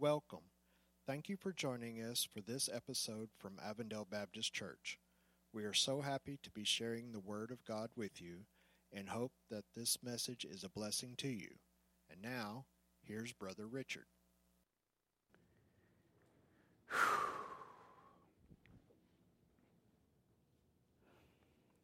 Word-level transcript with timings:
Welcome. 0.00 0.48
Thank 1.06 1.28
you 1.28 1.36
for 1.36 1.52
joining 1.52 1.98
us 1.98 2.26
for 2.32 2.40
this 2.40 2.70
episode 2.72 3.28
from 3.38 3.60
Avondale 3.62 4.06
Baptist 4.10 4.50
Church. 4.50 4.98
We 5.52 5.64
are 5.64 5.74
so 5.74 6.00
happy 6.00 6.38
to 6.42 6.50
be 6.50 6.64
sharing 6.64 7.12
the 7.12 7.20
Word 7.20 7.50
of 7.50 7.62
God 7.66 7.90
with 7.94 8.18
you 8.18 8.46
and 8.94 9.10
hope 9.10 9.32
that 9.50 9.64
this 9.76 9.98
message 10.02 10.46
is 10.46 10.64
a 10.64 10.70
blessing 10.70 11.16
to 11.18 11.28
you. 11.28 11.50
And 12.10 12.22
now, 12.22 12.64
here's 13.02 13.34
Brother 13.34 13.66
Richard. 13.66 14.06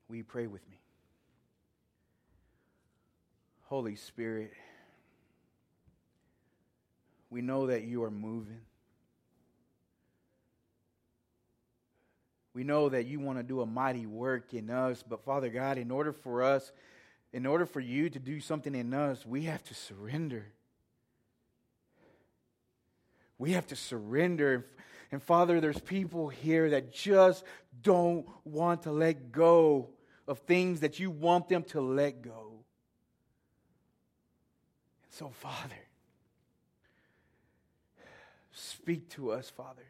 Will 0.08 0.16
you 0.16 0.24
pray 0.24 0.46
with 0.46 0.66
me? 0.70 0.80
Holy 3.64 3.94
Spirit, 3.94 4.52
we 7.36 7.42
know 7.42 7.66
that 7.66 7.84
you 7.84 8.02
are 8.02 8.10
moving. 8.10 8.62
We 12.54 12.64
know 12.64 12.88
that 12.88 13.04
you 13.04 13.20
want 13.20 13.36
to 13.36 13.42
do 13.42 13.60
a 13.60 13.66
mighty 13.66 14.06
work 14.06 14.54
in 14.54 14.70
us, 14.70 15.04
but 15.06 15.22
Father 15.22 15.50
God, 15.50 15.76
in 15.76 15.90
order 15.90 16.14
for 16.14 16.42
us, 16.42 16.72
in 17.34 17.44
order 17.44 17.66
for 17.66 17.80
you 17.80 18.08
to 18.08 18.18
do 18.18 18.40
something 18.40 18.74
in 18.74 18.94
us, 18.94 19.26
we 19.26 19.42
have 19.42 19.62
to 19.64 19.74
surrender. 19.74 20.46
We 23.36 23.52
have 23.52 23.66
to 23.66 23.76
surrender. 23.76 24.64
And 25.12 25.22
Father, 25.22 25.60
there's 25.60 25.78
people 25.78 26.30
here 26.30 26.70
that 26.70 26.90
just 26.90 27.44
don't 27.82 28.26
want 28.46 28.84
to 28.84 28.92
let 28.92 29.30
go 29.30 29.90
of 30.26 30.38
things 30.38 30.80
that 30.80 30.98
you 30.98 31.10
want 31.10 31.50
them 31.50 31.64
to 31.64 31.82
let 31.82 32.22
go. 32.22 32.64
And 35.02 35.12
so, 35.12 35.28
Father, 35.28 35.85
speak 38.56 39.08
to 39.10 39.32
us, 39.32 39.50
Father. 39.50 39.82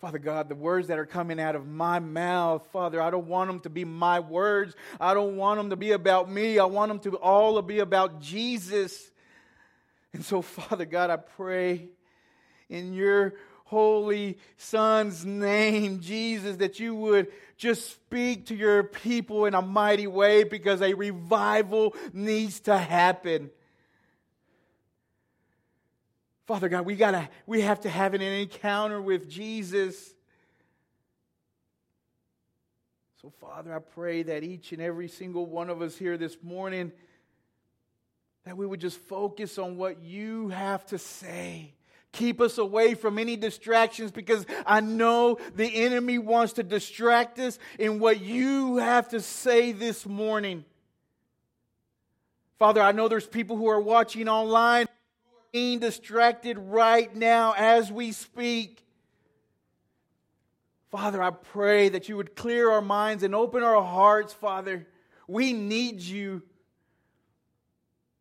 Father 0.00 0.18
God, 0.18 0.48
the 0.48 0.56
words 0.56 0.88
that 0.88 0.98
are 0.98 1.06
coming 1.06 1.38
out 1.38 1.54
of 1.54 1.68
my 1.68 2.00
mouth, 2.00 2.66
Father, 2.72 3.00
I 3.00 3.10
don't 3.10 3.28
want 3.28 3.48
them 3.48 3.60
to 3.60 3.70
be 3.70 3.84
my 3.84 4.18
words. 4.18 4.74
I 5.00 5.14
don't 5.14 5.36
want 5.36 5.58
them 5.58 5.70
to 5.70 5.76
be 5.76 5.92
about 5.92 6.28
me. 6.28 6.58
I 6.58 6.64
want 6.64 6.88
them 6.88 6.98
to 7.12 7.16
all 7.18 7.62
be 7.62 7.78
about 7.78 8.20
Jesus. 8.20 9.10
And 10.12 10.24
so, 10.24 10.42
Father 10.42 10.86
God, 10.86 11.10
I 11.10 11.18
pray 11.18 11.88
in 12.68 12.94
your 12.94 13.34
holy 13.66 14.38
Son's 14.56 15.24
name, 15.24 16.00
Jesus, 16.00 16.56
that 16.56 16.80
you 16.80 16.96
would 16.96 17.28
just 17.56 17.88
speak 17.88 18.46
to 18.46 18.56
your 18.56 18.82
people 18.82 19.46
in 19.46 19.54
a 19.54 19.62
mighty 19.62 20.08
way 20.08 20.42
because 20.42 20.82
a 20.82 20.94
revival 20.94 21.94
needs 22.12 22.58
to 22.60 22.76
happen. 22.76 23.50
Father 26.52 26.68
God, 26.68 26.84
we 26.84 26.96
gotta 26.96 27.30
we 27.46 27.62
have 27.62 27.80
to 27.80 27.88
have 27.88 28.12
an 28.12 28.20
encounter 28.20 29.00
with 29.00 29.26
Jesus. 29.26 30.12
So, 33.22 33.32
Father, 33.40 33.74
I 33.74 33.78
pray 33.78 34.22
that 34.24 34.44
each 34.44 34.72
and 34.72 34.82
every 34.82 35.08
single 35.08 35.46
one 35.46 35.70
of 35.70 35.80
us 35.80 35.96
here 35.96 36.18
this 36.18 36.36
morning 36.42 36.92
that 38.44 38.54
we 38.54 38.66
would 38.66 38.82
just 38.82 38.98
focus 38.98 39.56
on 39.56 39.78
what 39.78 40.02
you 40.02 40.50
have 40.50 40.84
to 40.88 40.98
say. 40.98 41.72
Keep 42.12 42.42
us 42.42 42.58
away 42.58 42.92
from 42.96 43.18
any 43.18 43.36
distractions 43.36 44.10
because 44.10 44.44
I 44.66 44.80
know 44.80 45.38
the 45.54 45.74
enemy 45.74 46.18
wants 46.18 46.52
to 46.54 46.62
distract 46.62 47.38
us 47.38 47.58
in 47.78 47.98
what 47.98 48.20
you 48.20 48.76
have 48.76 49.08
to 49.08 49.22
say 49.22 49.72
this 49.72 50.04
morning. 50.04 50.66
Father, 52.58 52.82
I 52.82 52.92
know 52.92 53.08
there's 53.08 53.26
people 53.26 53.56
who 53.56 53.68
are 53.68 53.80
watching 53.80 54.28
online 54.28 54.86
being 55.52 55.78
distracted 55.78 56.58
right 56.58 57.14
now 57.14 57.54
as 57.56 57.92
we 57.92 58.12
speak. 58.12 58.84
Father, 60.90 61.22
I 61.22 61.30
pray 61.30 61.90
that 61.90 62.08
you 62.08 62.16
would 62.16 62.34
clear 62.34 62.70
our 62.70 62.82
minds 62.82 63.22
and 63.22 63.34
open 63.34 63.62
our 63.62 63.82
hearts, 63.82 64.32
Father. 64.32 64.86
We 65.28 65.52
need 65.52 66.00
you. 66.00 66.42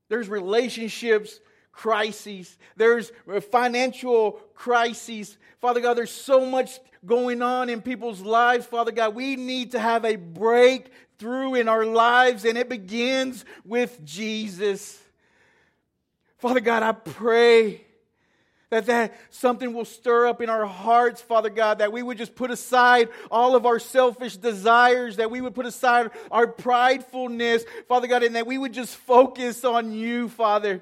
There's 0.09 0.29
relationships 0.29 1.39
crises, 1.71 2.57
there's 2.75 3.11
financial 3.49 4.33
crises. 4.53 5.37
Father 5.61 5.79
God, 5.79 5.95
there's 5.95 6.11
so 6.11 6.45
much 6.45 6.79
going 7.05 7.41
on 7.41 7.69
in 7.69 7.81
people's 7.81 8.21
lives, 8.21 8.65
Father 8.65 8.91
God. 8.91 9.15
We 9.15 9.35
need 9.35 9.71
to 9.71 9.79
have 9.79 10.05
a 10.05 10.15
breakthrough 10.15 11.55
in 11.55 11.69
our 11.69 11.85
lives, 11.85 12.45
and 12.45 12.57
it 12.57 12.67
begins 12.67 13.45
with 13.63 14.03
Jesus. 14.03 15.00
Father 16.41 16.59
God, 16.59 16.81
I 16.81 16.91
pray 16.91 17.85
that 18.71 18.87
that 18.87 19.13
something 19.29 19.73
will 19.73 19.85
stir 19.85 20.25
up 20.25 20.41
in 20.41 20.49
our 20.49 20.65
hearts 20.65 21.21
father 21.21 21.49
god 21.49 21.79
that 21.79 21.91
we 21.91 22.01
would 22.01 22.17
just 22.17 22.35
put 22.35 22.49
aside 22.49 23.09
all 23.29 23.53
of 23.53 23.65
our 23.65 23.79
selfish 23.79 24.37
desires 24.37 25.17
that 25.17 25.29
we 25.29 25.41
would 25.41 25.53
put 25.53 25.65
aside 25.65 26.09
our 26.31 26.47
pridefulness 26.47 27.65
father 27.89 28.07
god 28.07 28.23
and 28.23 28.37
that 28.37 28.47
we 28.47 28.57
would 28.57 28.73
just 28.73 28.95
focus 28.95 29.65
on 29.65 29.91
you 29.91 30.29
father 30.29 30.81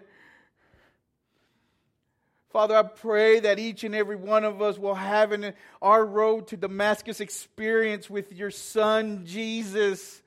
Father, 2.51 2.75
I 2.75 2.81
pray 2.81 3.41
that 3.41 3.59
each 3.59 3.83
and 3.83 3.93
every 3.93 4.15
one 4.15 4.43
of 4.43 4.59
us 4.59 4.79
will 4.79 4.95
have 4.95 5.33
in 5.33 5.53
our 5.83 6.03
road 6.03 6.47
to 6.47 6.57
Damascus 6.57 7.19
experience 7.19 8.09
with 8.09 8.33
your 8.33 8.49
Son, 8.49 9.21
Jesus. 9.23 10.23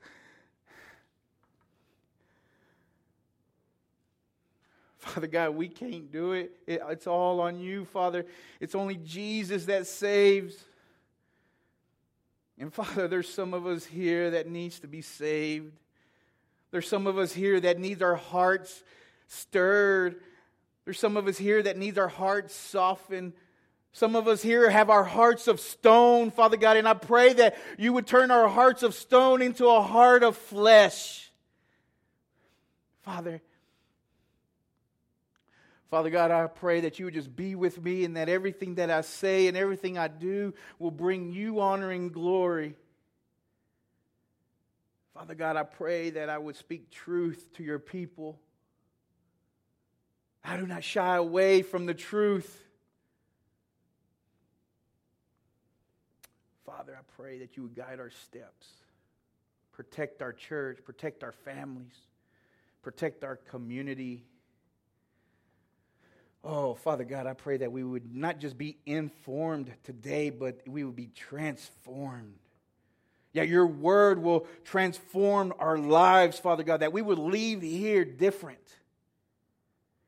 Father 5.03 5.27
God, 5.27 5.51
we 5.51 5.67
can't 5.67 6.11
do 6.11 6.33
it. 6.33 6.51
it. 6.65 6.81
It's 6.89 7.07
all 7.07 7.41
on 7.41 7.59
you, 7.59 7.85
Father. 7.85 8.25
It's 8.59 8.75
only 8.75 8.95
Jesus 8.95 9.65
that 9.65 9.87
saves. 9.87 10.55
And 12.57 12.73
Father, 12.73 13.07
there's 13.07 13.29
some 13.29 13.53
of 13.53 13.65
us 13.65 13.85
here 13.85 14.31
that 14.31 14.47
needs 14.47 14.79
to 14.79 14.87
be 14.87 15.01
saved. 15.01 15.73
There's 16.71 16.87
some 16.87 17.07
of 17.07 17.17
us 17.17 17.33
here 17.33 17.59
that 17.59 17.79
needs 17.79 18.01
our 18.01 18.15
hearts 18.15 18.83
stirred 19.27 20.19
there's 20.85 20.99
some 20.99 21.17
of 21.17 21.27
us 21.27 21.37
here 21.37 21.61
that 21.63 21.77
needs 21.77 21.97
our 21.97 22.07
hearts 22.07 22.53
softened. 22.53 23.33
Some 23.93 24.15
of 24.15 24.27
us 24.27 24.41
here 24.41 24.69
have 24.69 24.89
our 24.89 25.03
hearts 25.03 25.47
of 25.47 25.59
stone, 25.59 26.31
Father 26.31 26.57
God, 26.57 26.77
and 26.77 26.87
I 26.87 26.93
pray 26.93 27.33
that 27.33 27.57
you 27.77 27.93
would 27.93 28.07
turn 28.07 28.31
our 28.31 28.47
hearts 28.47 28.83
of 28.83 28.93
stone 28.93 29.41
into 29.41 29.67
a 29.67 29.81
heart 29.81 30.23
of 30.23 30.35
flesh. 30.35 31.31
Father, 33.03 33.41
Father 35.93 36.09
God, 36.09 36.31
I 36.31 36.47
pray 36.47 36.81
that 36.81 36.97
you 36.97 37.05
would 37.05 37.13
just 37.13 37.35
be 37.35 37.53
with 37.53 37.79
me 37.79 38.03
and 38.03 38.17
that 38.17 38.27
everything 38.27 38.73
that 38.75 38.89
I 38.89 39.01
say 39.01 39.45
and 39.45 39.55
everything 39.55 39.95
I 39.95 40.07
do 40.07 40.55
will 40.79 40.89
bring 40.89 41.31
you 41.31 41.59
honor 41.59 41.91
and 41.91 42.11
glory. 42.11 42.73
Father 45.13 45.35
God, 45.35 45.55
I 45.55 45.61
pray 45.61 46.09
that 46.09 46.31
I 46.31 46.39
would 46.39 46.55
speak 46.55 46.89
truth 46.89 47.45
to 47.57 47.63
your 47.63 47.77
people. 47.77 48.39
I 50.43 50.57
do 50.57 50.65
not 50.65 50.83
shy 50.83 51.15
away 51.15 51.61
from 51.61 51.85
the 51.85 51.93
truth. 51.93 52.63
Father, 56.65 56.97
I 56.97 57.03
pray 57.21 57.37
that 57.37 57.55
you 57.55 57.61
would 57.61 57.75
guide 57.75 57.99
our 57.99 58.09
steps, 58.09 58.65
protect 59.73 60.23
our 60.23 60.33
church, 60.33 60.79
protect 60.83 61.23
our 61.23 61.33
families, 61.33 61.93
protect 62.81 63.23
our 63.23 63.35
community. 63.35 64.25
Oh, 66.43 66.73
Father 66.73 67.05
God, 67.05 67.25
I 67.25 67.33
pray 67.33 67.57
that 67.57 67.71
we 67.71 67.83
would 67.83 68.13
not 68.13 68.39
just 68.39 68.57
be 68.57 68.77
informed 68.85 69.71
today, 69.83 70.29
but 70.29 70.59
we 70.67 70.83
would 70.83 70.95
be 70.95 71.07
transformed. 71.15 72.35
Yeah, 73.31 73.43
your 73.43 73.65
word 73.65 74.21
will 74.21 74.45
transform 74.65 75.53
our 75.57 75.77
lives, 75.77 76.37
Father 76.37 76.63
God, 76.63 76.81
that 76.81 76.91
we 76.91 77.01
would 77.01 77.17
leave 77.17 77.61
here 77.61 78.03
different. 78.03 78.59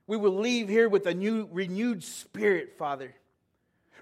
We 0.07 0.18
will 0.18 0.38
leave 0.38 0.68
here 0.68 0.90
with 0.90 1.07
a 1.07 1.13
new, 1.13 1.48
renewed 1.51 2.04
spirit, 2.04 2.77
Father, 2.77 3.15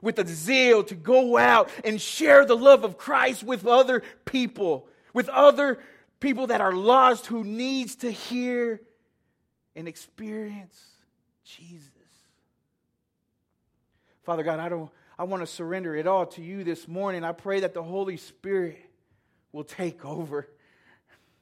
with 0.02 0.18
a 0.20 0.28
zeal 0.28 0.84
to 0.86 0.96
go 0.96 1.38
out 1.38 1.70
and 1.86 2.02
share 2.02 2.46
the 2.46 2.58
love 2.58 2.84
of 2.84 2.98
Christ 2.98 3.44
with 3.44 3.66
other 3.66 4.04
people, 4.26 4.88
with 5.14 5.30
other 5.30 5.80
people 6.20 6.48
that 6.48 6.62
are 6.62 6.74
lost 6.74 7.28
who 7.28 7.44
needs 7.44 7.96
to 7.98 8.12
hear 8.12 8.82
and 9.76 9.88
experience 9.88 10.82
Jesus. 11.46 12.03
Father 14.24 14.44
God, 14.44 14.60
I 14.60 14.70
don't 14.70 14.90
I 15.18 15.26
want 15.26 15.44
to 15.44 15.48
surrender 15.48 15.96
it 15.96 16.08
all 16.08 16.26
to 16.28 16.42
you 16.42 16.64
this 16.64 16.88
morning. 16.88 17.24
I 17.24 17.34
pray 17.34 17.60
that 17.60 17.74
the 17.74 17.84
Holy 17.84 18.18
Spirit 18.18 18.80
will 19.52 19.64
take 19.64 20.04
over. 20.04 20.48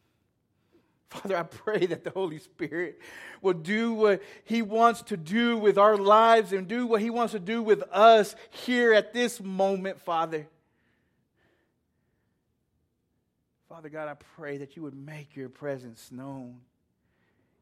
Father, 1.09 1.37
I 1.37 1.43
pray 1.43 1.85
that 1.85 2.03
the 2.03 2.09
Holy 2.09 2.39
Spirit 2.39 2.99
will 3.41 3.53
do 3.53 3.93
what 3.93 4.21
He 4.43 4.61
wants 4.61 5.03
to 5.03 5.17
do 5.17 5.57
with 5.57 5.77
our 5.77 5.95
lives 5.95 6.51
and 6.51 6.67
do 6.67 6.85
what 6.85 7.01
He 7.01 7.09
wants 7.09 7.31
to 7.31 7.39
do 7.39 7.63
with 7.63 7.83
us 7.91 8.35
here 8.49 8.93
at 8.93 9.13
this 9.13 9.41
moment, 9.41 10.01
Father. 10.01 10.47
Father 13.69 13.87
God, 13.87 14.09
I 14.09 14.15
pray 14.35 14.57
that 14.57 14.75
you 14.75 14.83
would 14.83 14.93
make 14.93 15.35
your 15.35 15.47
presence 15.47 16.11
known. 16.11 16.59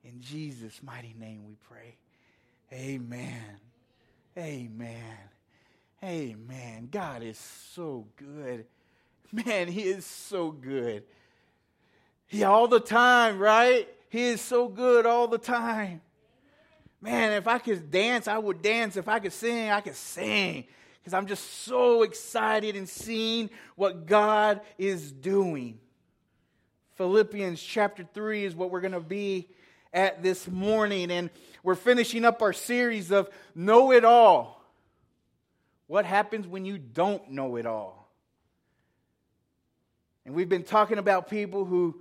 In 0.04 0.22
Jesus' 0.22 0.82
mighty 0.82 1.14
name 1.20 1.46
we 1.46 1.56
pray. 1.70 1.98
Amen. 2.74 3.69
Amen. 4.40 5.18
Amen. 6.02 6.88
God 6.90 7.24
is 7.24 7.38
so 7.38 8.08
good. 8.16 8.66
Man, 9.32 9.68
He 9.68 9.82
is 9.82 10.06
so 10.06 10.52
good. 10.52 11.04
He 12.26 12.44
all 12.44 12.68
the 12.68 12.80
time, 12.80 13.38
right? 13.38 13.88
He 14.10 14.24
is 14.24 14.40
so 14.40 14.70
good 14.70 15.06
all 15.06 15.28
the 15.28 15.38
time. 15.38 16.02
Man, 17.02 17.34
if 17.34 17.48
I 17.48 17.60
could 17.60 17.92
dance, 17.92 18.28
I 18.28 18.38
would 18.38 18.62
dance. 18.62 18.96
If 18.96 19.08
I 19.08 19.20
could 19.20 19.34
sing, 19.34 19.70
I 19.70 19.82
could 19.82 19.96
sing. 19.96 20.66
Because 21.00 21.14
I'm 21.14 21.28
just 21.28 21.64
so 21.64 22.04
excited 22.04 22.76
and 22.76 22.88
seeing 22.88 23.50
what 23.76 24.06
God 24.06 24.62
is 24.78 25.12
doing. 25.12 25.80
Philippians 26.96 27.62
chapter 27.62 28.06
3 28.14 28.46
is 28.46 28.56
what 28.56 28.72
we're 28.72 28.82
going 28.82 28.94
to 28.94 29.00
be 29.00 29.50
at 29.94 30.24
this 30.24 30.48
morning. 30.48 31.12
And 31.12 31.30
we're 31.64 31.76
finishing 31.76 32.26
up 32.26 32.42
our 32.42 32.54
series 32.54 33.12
of 33.12 33.30
Know 33.56 33.92
It 33.92 34.06
All. 34.06 34.64
What 35.88 36.06
happens 36.06 36.48
when 36.48 36.66
you 36.66 36.78
don't 36.78 37.32
know 37.32 37.56
it 37.56 37.66
all? 37.66 38.12
And 40.26 40.36
we've 40.36 40.50
been 40.50 40.64
talking 40.64 41.00
about 41.00 41.30
people 41.30 41.66
who, 41.66 42.00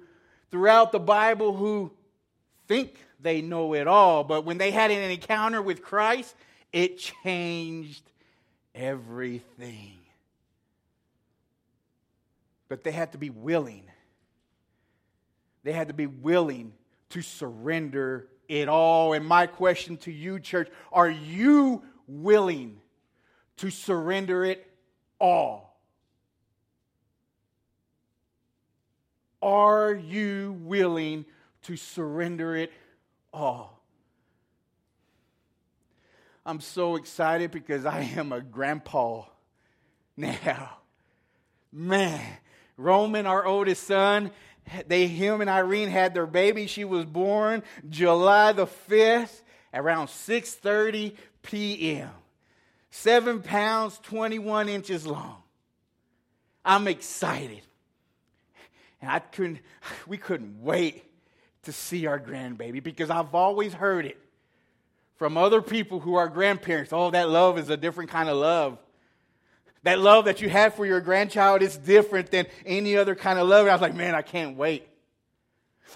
throughout 0.51 0.93
the 0.93 1.01
Bible, 1.01 1.57
who 1.57 1.91
think 2.67 2.95
they 3.21 3.41
know 3.41 3.73
it 3.75 3.87
all, 3.89 4.25
but 4.25 4.45
when 4.45 4.59
they 4.59 4.71
had 4.71 4.91
an 4.91 5.11
encounter 5.11 5.63
with 5.63 5.83
Christ, 5.83 6.35
it 6.71 6.99
changed 6.99 8.03
everything. 8.75 9.99
But 12.69 12.85
they 12.85 12.93
had 12.93 13.13
to 13.13 13.19
be 13.19 13.31
willing. 13.31 13.85
They 15.65 15.73
had 15.73 15.89
to 15.89 15.95
be 15.95 16.07
willing 16.07 16.75
to 17.11 17.23
surrender 17.23 18.29
it 18.49 18.69
all. 18.69 19.13
And 19.13 19.27
my 19.27 19.47
question 19.47 19.97
to 19.99 20.13
you, 20.13 20.41
church, 20.41 20.69
are 20.93 21.11
you 21.11 21.83
willing 22.07 22.81
to 23.59 23.71
surrender 23.71 24.45
it 24.45 24.67
all? 25.21 25.81
Are 29.41 29.95
you 29.95 30.57
willing 30.63 31.25
to 31.63 31.77
surrender 31.77 32.57
it 32.57 32.73
all? 33.33 33.79
I'm 36.45 36.61
so 36.61 36.97
excited 36.97 37.51
because 37.51 37.85
I 37.85 38.01
am 38.17 38.33
a 38.33 38.41
grandpa 38.41 39.25
now. 40.17 40.79
Man, 41.71 42.25
Roman, 42.77 43.27
our 43.27 43.45
oldest 43.45 43.87
son, 43.87 44.31
they, 44.87 45.07
him 45.07 45.41
and 45.41 45.51
Irene 45.51 45.89
had 45.89 46.15
their 46.15 46.27
baby. 46.27 46.67
She 46.67 46.85
was 46.85 47.05
born 47.05 47.63
July 47.89 48.53
the 48.53 48.67
5th 48.67 49.43
around 49.73 50.09
6.30 50.09 51.15
p.m. 51.43 52.11
Seven 52.91 53.43
pounds, 53.43 53.99
21 54.05 54.69
inches 54.69 55.07
long. 55.07 55.43
I'm 56.65 56.89
excited. 56.89 57.63
And 59.01 59.11
I 59.11 59.21
couldn't, 59.21 59.61
we 60.07 60.17
couldn't 60.17 60.63
wait 60.63 61.05
to 61.65 61.73
see 61.73 62.07
our 62.07 62.19
grandbaby 62.19 62.83
because 62.83 63.11
I've 63.11 63.35
always 63.35 63.73
heard 63.73 64.07
it 64.07 64.19
from 65.17 65.37
other 65.37 65.61
people 65.61 66.01
who 66.01 66.15
are 66.15 66.29
grandparents. 66.29 66.93
Oh, 66.93 67.11
that 67.11 67.29
love 67.29 67.59
is 67.59 67.69
a 67.71 67.77
different 67.77 68.11
kind 68.11 68.29
of 68.29 68.37
love. 68.37 68.79
That 69.85 70.01
love 70.01 70.25
that 70.25 70.41
you 70.41 70.49
have 70.49 70.75
for 70.75 70.85
your 70.85 71.01
grandchild 71.01 71.63
is 71.63 71.77
different 71.77 72.31
than 72.31 72.47
any 72.67 72.97
other 72.97 73.15
kind 73.15 73.39
of 73.39 73.49
love. 73.49 73.63
And 73.63 73.71
I 73.71 73.75
was 73.75 73.83
like, 73.83 73.95
man, 73.95 74.15
I 74.15 74.23
can't 74.23 74.57
wait. 74.57 74.89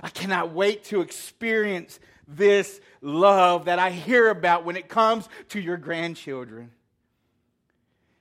I 0.00 0.08
cannot 0.08 0.52
wait 0.52 0.84
to 0.84 1.00
experience 1.00 1.99
this 2.26 2.81
love 3.00 3.67
that 3.67 3.79
I 3.79 3.90
hear 3.90 4.29
about 4.29 4.64
when 4.64 4.76
it 4.76 4.88
comes 4.88 5.29
to 5.50 5.61
your 5.61 5.76
grandchildren. 5.76 6.70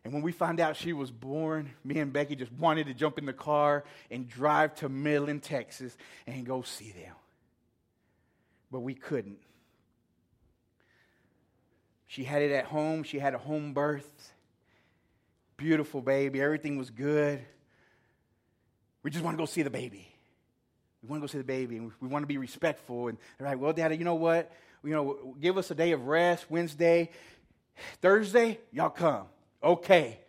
And 0.03 0.13
when 0.13 0.23
we 0.23 0.31
found 0.31 0.59
out 0.59 0.75
she 0.75 0.93
was 0.93 1.11
born, 1.11 1.71
me 1.83 1.99
and 1.99 2.11
Becky 2.11 2.35
just 2.35 2.51
wanted 2.53 2.87
to 2.87 2.93
jump 2.93 3.19
in 3.19 3.25
the 3.25 3.33
car 3.33 3.83
and 4.09 4.27
drive 4.27 4.73
to 4.75 4.89
Midland, 4.89 5.43
Texas, 5.43 5.95
and 6.25 6.45
go 6.45 6.63
see 6.63 6.91
them. 6.91 7.13
But 8.71 8.79
we 8.79 8.95
couldn't. 8.95 9.37
She 12.07 12.23
had 12.23 12.41
it 12.41 12.51
at 12.51 12.65
home, 12.65 13.03
she 13.03 13.19
had 13.19 13.35
a 13.35 13.37
home 13.37 13.73
birth 13.73 14.31
beautiful 15.61 16.01
baby. 16.01 16.41
Everything 16.41 16.77
was 16.77 16.89
good. 16.89 17.39
We 19.03 19.11
just 19.11 19.23
want 19.23 19.37
to 19.37 19.41
go 19.41 19.45
see 19.45 19.61
the 19.61 19.69
baby. 19.69 20.07
We 21.03 21.09
want 21.09 21.21
to 21.21 21.27
go 21.27 21.31
see 21.31 21.37
the 21.37 21.43
baby, 21.43 21.77
and 21.77 21.91
we 22.01 22.07
want 22.07 22.23
to 22.23 22.27
be 22.27 22.37
respectful. 22.37 23.07
And 23.07 23.17
they're 23.37 23.47
like, 23.47 23.59
"Well, 23.59 23.71
Daddy, 23.71 23.97
you 23.97 24.03
know 24.03 24.15
what? 24.15 24.51
You 24.83 24.89
know, 24.89 25.35
give 25.39 25.57
us 25.57 25.69
a 25.69 25.75
day 25.75 25.91
of 25.91 26.07
rest. 26.07 26.49
Wednesday, 26.49 27.11
Thursday, 28.01 28.59
y'all 28.71 28.89
come. 28.89 29.27
Okay." 29.63 30.19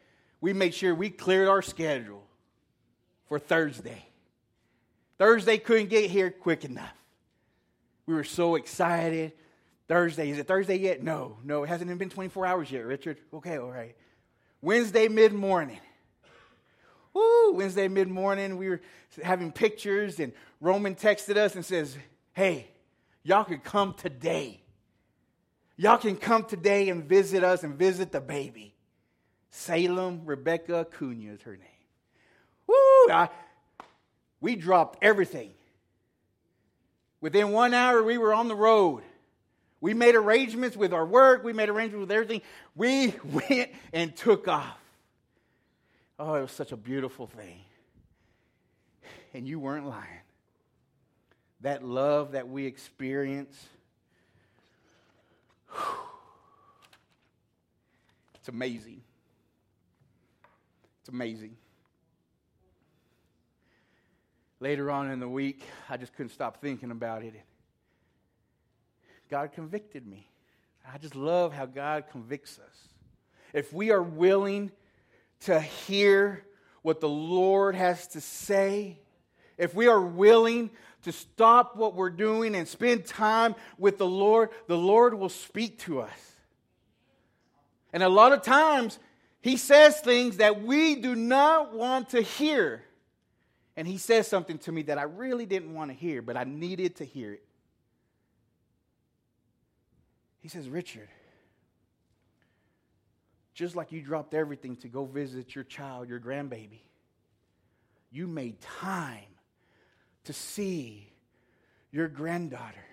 We 0.43 0.53
made 0.53 0.75
sure 0.75 0.93
we 0.95 1.09
cleared 1.09 1.49
our 1.49 1.63
schedule 1.63 2.25
for 3.29 3.39
Thursday. 3.39 4.05
Thursday 5.17 5.57
couldn't 5.57 5.89
get 5.89 6.11
here 6.11 6.33
quick 6.33 6.65
enough. 6.65 6.97
We 8.07 8.15
were 8.15 8.25
so 8.25 8.57
excited. 8.57 9.33
Thursday, 9.87 10.31
is 10.31 10.39
it 10.39 10.49
Thursday 10.49 10.79
yet? 10.79 11.01
No, 11.01 11.37
no, 11.45 11.63
it 11.63 11.69
hasn't 11.69 11.89
even 11.89 11.99
been 11.99 12.11
24 12.11 12.45
hours 12.45 12.73
yet, 12.73 12.85
Richard. 12.85 13.19
Okay, 13.33 13.57
all 13.57 13.71
right. 13.71 13.95
Wednesday 14.63 15.09
mid 15.09 15.33
morning. 15.35 15.81
Woo, 17.13 17.53
Wednesday 17.53 17.89
mid 17.89 18.09
morning, 18.09 18.57
we 18.57 18.69
were 18.69 18.81
having 19.23 19.53
pictures, 19.53 20.21
and 20.21 20.33
Roman 20.61 20.95
texted 20.95 21.37
us 21.37 21.57
and 21.57 21.65
says, 21.65 21.97
Hey, 22.33 22.69
y'all 23.23 23.45
can 23.45 23.59
come 23.59 23.93
today. 23.93 24.63
Y'all 25.77 25.99
can 25.99 26.17
come 26.17 26.45
today 26.45 26.89
and 26.89 27.05
visit 27.05 27.43
us 27.43 27.65
and 27.65 27.75
visit 27.75 28.13
the 28.13 28.21
baby. 28.21 28.75
Salem 29.51 30.23
Rebecca 30.25 30.87
Cunha 30.97 31.35
is 31.35 31.43
her 31.43 31.57
name. 31.57 31.69
Woo! 32.67 32.75
I, 33.11 33.29
we 34.41 34.57
dropped 34.57 35.03
everything. 35.03 35.51
Within 37.21 37.51
one 37.51 37.75
hour, 37.75 38.03
we 38.03 38.17
were 38.17 38.33
on 38.33 38.49
the 38.49 38.55
road. 38.55 39.03
We 39.83 39.95
made 39.95 40.15
arrangements 40.15 40.77
with 40.77 40.93
our 40.93 41.05
work, 41.05 41.43
we 41.43 41.53
made 41.53 41.69
arrangements 41.69 42.03
with 42.03 42.13
everything. 42.13 42.41
We 42.77 43.15
went 43.25 43.73
and 43.93 44.15
took 44.17 44.47
off. 44.47 44.79
Oh, 46.21 46.35
it 46.35 46.43
was 46.43 46.53
such 46.53 46.71
a 46.71 46.77
beautiful 46.77 47.27
thing. 47.27 47.59
And 49.35 49.47
you 49.47 49.59
weren't 49.59 49.89
lying. 49.89 50.07
That 51.63 51.85
love 51.85 52.33
that 52.33 52.49
we 52.49 52.65
experience, 52.65 53.61
it's 58.37 58.49
amazing. 58.49 59.03
It's 61.01 61.09
amazing. 61.09 61.57
Later 64.61 64.93
on 64.93 65.11
in 65.11 65.19
the 65.19 65.29
week, 65.29 65.65
I 65.91 65.97
just 65.97 66.15
couldn't 66.15 66.31
stop 66.31 66.61
thinking 66.61 66.93
about 66.93 67.25
it. 67.25 67.35
God 69.33 69.53
convicted 69.55 70.07
me. 70.07 70.29
I 70.87 70.99
just 70.99 71.17
love 71.17 71.55
how 71.55 71.65
God 71.65 72.05
convicts 72.13 72.59
us. 72.59 72.89
If 73.55 73.73
we 73.73 73.91
are 73.91 74.03
willing 74.03 74.71
to 75.47 75.59
hear 75.59 76.45
what 76.83 77.01
the 77.01 77.09
Lord 77.09 77.75
has 77.75 78.07
to 78.09 78.21
say, 78.21 78.99
if 79.57 79.75
we 79.75 79.89
are 79.89 80.03
willing 80.03 80.69
to 81.05 81.13
stop 81.13 81.77
what 81.77 81.95
we're 81.95 82.11
doing 82.11 82.55
and 82.55 82.69
spend 82.69 83.07
time 83.07 83.55
with 83.79 83.97
the 83.97 84.07
Lord, 84.07 84.51
the 84.67 84.77
Lord 84.77 85.15
will 85.15 85.31
speak 85.31 85.79
to 85.79 86.03
us. 86.03 86.33
And 87.95 88.03
a 88.03 88.11
lot 88.11 88.33
of 88.33 88.43
times, 88.43 88.99
He 89.41 89.57
says 89.57 89.99
things 90.01 90.37
that 90.37 90.63
we 90.63 90.97
do 90.97 91.15
not 91.15 91.73
want 91.73 92.11
to 92.11 92.21
hear. 92.21 92.85
And 93.79 93.89
He 93.89 93.97
says 93.97 94.29
something 94.29 94.59
to 94.59 94.73
me 94.73 94.83
that 94.83 94.99
I 94.99 95.05
really 95.05 95.47
didn't 95.47 95.73
want 95.73 95.91
to 95.91 95.97
hear, 95.97 96.21
but 96.21 96.37
I 96.37 96.45
needed 96.45 96.97
to 96.97 97.07
hear 97.07 97.33
it. 97.33 97.43
He 100.43 100.49
says, 100.49 100.69
Richard, 100.69 101.09
just 103.55 103.77
like 103.77 103.93
you 103.93 104.03
dropped 104.03 104.35
everything 104.35 104.77
to 104.77 104.89
go 104.89 105.05
visit 105.05 105.55
your 105.55 105.65
child, 105.65 106.09
your 106.09 106.19
grandbaby, 106.19 106.81
you 108.11 108.27
made 108.27 108.61
time 108.61 109.21
to 110.25 110.33
see 110.33 111.09
your 111.93 112.09
granddaughter. 112.09 112.85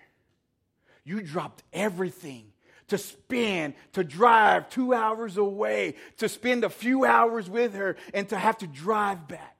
You 1.04 1.22
dropped 1.22 1.64
everything 1.72 2.52
to 2.88 2.98
spend, 2.98 3.74
to 3.94 4.04
drive 4.04 4.70
two 4.70 4.94
hours 4.94 5.36
away, 5.36 5.96
to 6.18 6.28
spend 6.28 6.62
a 6.62 6.70
few 6.70 7.04
hours 7.04 7.50
with 7.50 7.74
her, 7.74 7.96
and 8.14 8.28
to 8.28 8.38
have 8.38 8.58
to 8.58 8.68
drive 8.68 9.26
back. 9.26 9.56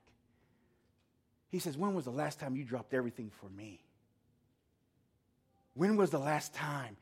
He 1.49 1.59
says, 1.59 1.77
When 1.77 1.93
was 1.93 2.05
the 2.05 2.11
last 2.11 2.39
time 2.39 2.55
you 2.55 2.63
dropped 2.63 2.93
everything 2.93 3.31
for 3.41 3.49
me? 3.49 3.81
When 5.73 5.97
was 5.97 6.09
the 6.09 6.19
last 6.19 6.53
time 6.53 6.95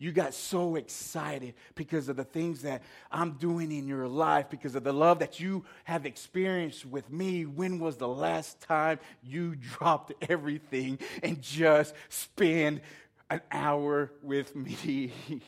you 0.00 0.12
got 0.12 0.32
so 0.32 0.76
excited 0.76 1.52
because 1.74 2.08
of 2.08 2.16
the 2.16 2.24
things 2.24 2.62
that 2.62 2.82
I'm 3.12 3.32
doing 3.32 3.70
in 3.70 3.86
your 3.86 4.08
life, 4.08 4.48
because 4.48 4.74
of 4.74 4.82
the 4.82 4.94
love 4.94 5.18
that 5.18 5.38
you 5.38 5.66
have 5.84 6.06
experienced 6.06 6.86
with 6.86 7.12
me. 7.12 7.44
When 7.44 7.78
was 7.78 7.98
the 7.98 8.08
last 8.08 8.62
time 8.62 8.98
you 9.22 9.56
dropped 9.56 10.14
everything 10.28 10.98
and 11.22 11.42
just 11.42 11.94
spend 12.08 12.80
an 13.28 13.42
hour 13.52 14.10
with 14.22 14.56
me? 14.56 15.12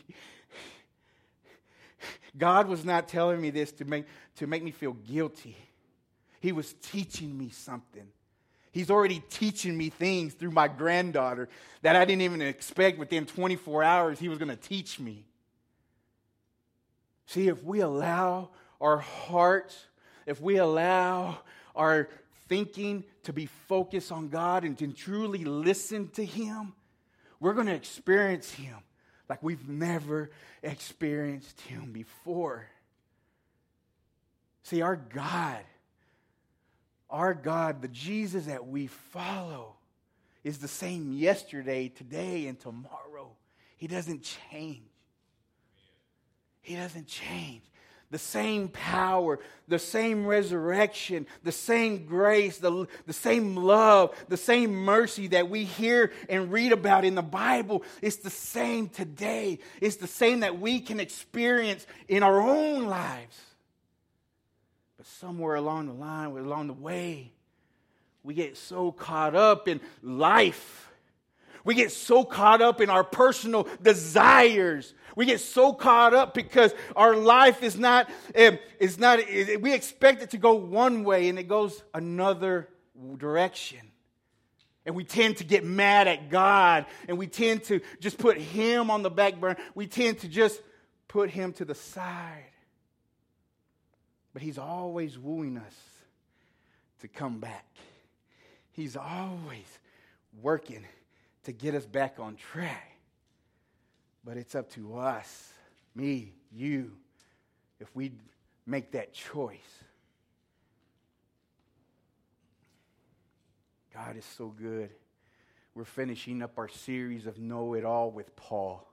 God 2.37 2.69
was 2.69 2.85
not 2.85 3.09
telling 3.09 3.41
me 3.41 3.49
this 3.49 3.73
to 3.73 3.87
make, 3.87 4.05
to 4.37 4.47
make 4.47 4.63
me 4.63 4.71
feel 4.71 4.93
guilty. 4.93 5.57
He 6.41 6.53
was 6.53 6.75
teaching 6.75 7.39
me 7.39 7.49
something. 7.49 8.07
He's 8.73 8.91
already 8.91 9.23
teaching 9.31 9.77
me 9.77 9.91
things 9.91 10.33
through 10.33 10.51
my 10.51 10.67
granddaughter 10.67 11.49
that 11.83 11.95
I 11.95 12.07
didn't 12.07 12.23
even 12.23 12.41
expect 12.41 12.99
within 12.99 13.27
24 13.27 13.85
hours 13.85 14.19
he 14.19 14.31
was 14.31 14.39
going 14.39 14.49
to 14.49 14.57
teach 14.57 14.99
me. 14.99 15.27
See, 17.27 17.49
if 17.49 17.63
we 17.63 17.81
allow 17.81 18.51
our 18.81 18.99
hearts, 18.99 19.87
if 20.27 20.41
we 20.41 20.57
allow 20.57 21.39
our 21.77 22.09
thinking 22.49 23.05
to 23.25 23.33
be 23.33 23.47
focused 23.69 24.11
on 24.11 24.29
God 24.29 24.65
and 24.65 24.77
to 24.79 24.89
truly 24.89 25.45
listen 25.45 26.09
to 26.15 26.25
Him, 26.25 26.73
we're 27.41 27.55
going 27.55 27.67
to 27.67 27.75
experience 27.75 28.51
Him 28.53 28.77
like 29.29 29.43
we've 29.43 29.69
never 29.69 30.31
experienced 30.63 31.61
Him 31.63 31.93
before. 31.93 32.67
See, 34.63 34.83
our 34.83 34.97
God 34.97 35.61
our 37.13 37.35
God, 37.35 37.83
the 37.83 37.89
Jesus 37.89 38.47
that 38.47 38.67
we 38.67 38.89
follow, 38.89 39.77
is 40.43 40.59
the 40.59 40.67
same 40.67 41.13
yesterday, 41.13 41.89
today, 41.89 42.47
and 42.47 42.59
tomorrow. 42.59 43.31
He 43.77 43.87
doesn't 43.87 44.23
change. 44.51 44.81
He 46.63 46.75
doesn't 46.75 47.07
change. 47.07 47.63
The 48.11 48.19
same 48.19 48.69
power, 48.69 49.39
the 49.69 49.79
same 49.79 50.27
resurrection, 50.27 51.27
the 51.45 51.53
same 51.53 52.05
grace, 52.05 52.59
the, 52.59 52.87
the 53.07 53.13
same 53.13 53.57
love, 53.57 54.15
the 54.29 54.37
same 54.37 54.75
mercy 54.75 55.29
that 55.29 55.49
we 55.49 55.65
hear 55.65 56.13
and 56.29 56.53
read 56.53 56.73
about 56.73 57.05
in 57.07 57.15
the 57.15 57.23
Bible, 57.23 57.83
it's 58.03 58.17
the 58.17 58.29
same 58.29 58.89
today. 58.89 59.61
It's 59.81 59.97
the 59.97 60.07
same 60.07 60.41
that 60.41 60.61
we 60.61 60.81
can 60.81 61.01
experience 61.01 61.87
in 62.07 62.23
our 62.23 62.41
own 62.41 62.87
lives. 62.87 63.41
But 65.03 65.09
somewhere 65.09 65.57
along 65.57 65.89
the 65.89 65.95
line, 65.95 66.29
along 66.29 66.69
the 66.69 66.75
way, 66.75 67.33
we 68.23 68.35
get 68.35 68.57
so 68.57 68.93
caught 68.93 69.35
up 69.35 69.67
in 69.67 69.81
life. 70.01 70.93
We 71.65 71.75
get 71.75 71.91
so 71.91 72.23
caught 72.23 72.63
up 72.63 72.81
in 72.81 72.89
our 72.89 73.03
personal 73.03 73.67
desires. 73.83 74.95
We 75.17 75.27
get 75.27 75.41
so 75.41 75.73
caught 75.73 76.15
up 76.15 76.35
because 76.35 76.73
our 76.95 77.17
life 77.17 77.65
is 77.65 77.77
not, 77.77 78.09
eh, 78.37 78.59
is 78.79 78.97
not, 78.97 79.19
we 79.61 79.75
expect 79.75 80.23
it 80.23 80.31
to 80.31 80.39
go 80.39 80.55
one 80.55 81.03
way 81.03 81.29
and 81.29 81.37
it 81.37 81.49
goes 81.49 81.83
another 81.93 82.69
direction. 83.17 83.81
And 84.87 84.95
we 84.95 85.03
tend 85.03 85.39
to 85.39 85.45
get 85.45 85.65
mad 85.65 86.07
at 86.07 86.31
God 86.31 86.87
and 87.09 87.19
we 87.19 87.27
tend 87.27 87.65
to 87.65 87.81
just 87.99 88.19
put 88.19 88.39
Him 88.39 88.89
on 88.89 89.03
the 89.03 89.11
back 89.11 89.41
burner. 89.41 89.59
We 89.75 89.89
tend 89.89 90.21
to 90.21 90.29
just 90.29 90.61
put 91.09 91.29
Him 91.29 91.55
to 91.55 91.65
the 91.65 91.75
side. 91.75 92.52
But 94.33 94.43
He's 94.43 94.59
always 94.59 95.19
wooing 95.19 95.57
us 95.57 95.75
to 97.01 97.09
come 97.09 97.39
back. 97.41 97.67
He's 98.73 98.97
always 98.97 99.67
working 100.41 100.85
to 101.45 101.53
get 101.53 101.75
us 101.75 101.85
back 101.85 102.19
on 102.19 102.37
track. 102.37 102.97
But 104.25 104.37
it's 104.37 104.55
up 104.55 104.71
to 104.73 104.97
us, 104.97 105.53
me, 105.95 106.33
you, 106.53 106.93
if 107.81 107.95
we 107.95 108.13
make 108.67 108.93
that 108.93 109.13
choice. 109.13 109.59
God 113.93 114.17
is 114.17 114.25
so 114.25 114.47
good. 114.47 114.91
We're 115.75 115.85
finishing 115.85 116.43
up 116.43 116.59
our 116.59 116.69
series 116.69 117.27
of 117.27 117.39
Know 117.39 117.75
It 117.75 117.85
All 117.85 118.11
with 118.11 118.35
Paul. 118.37 118.87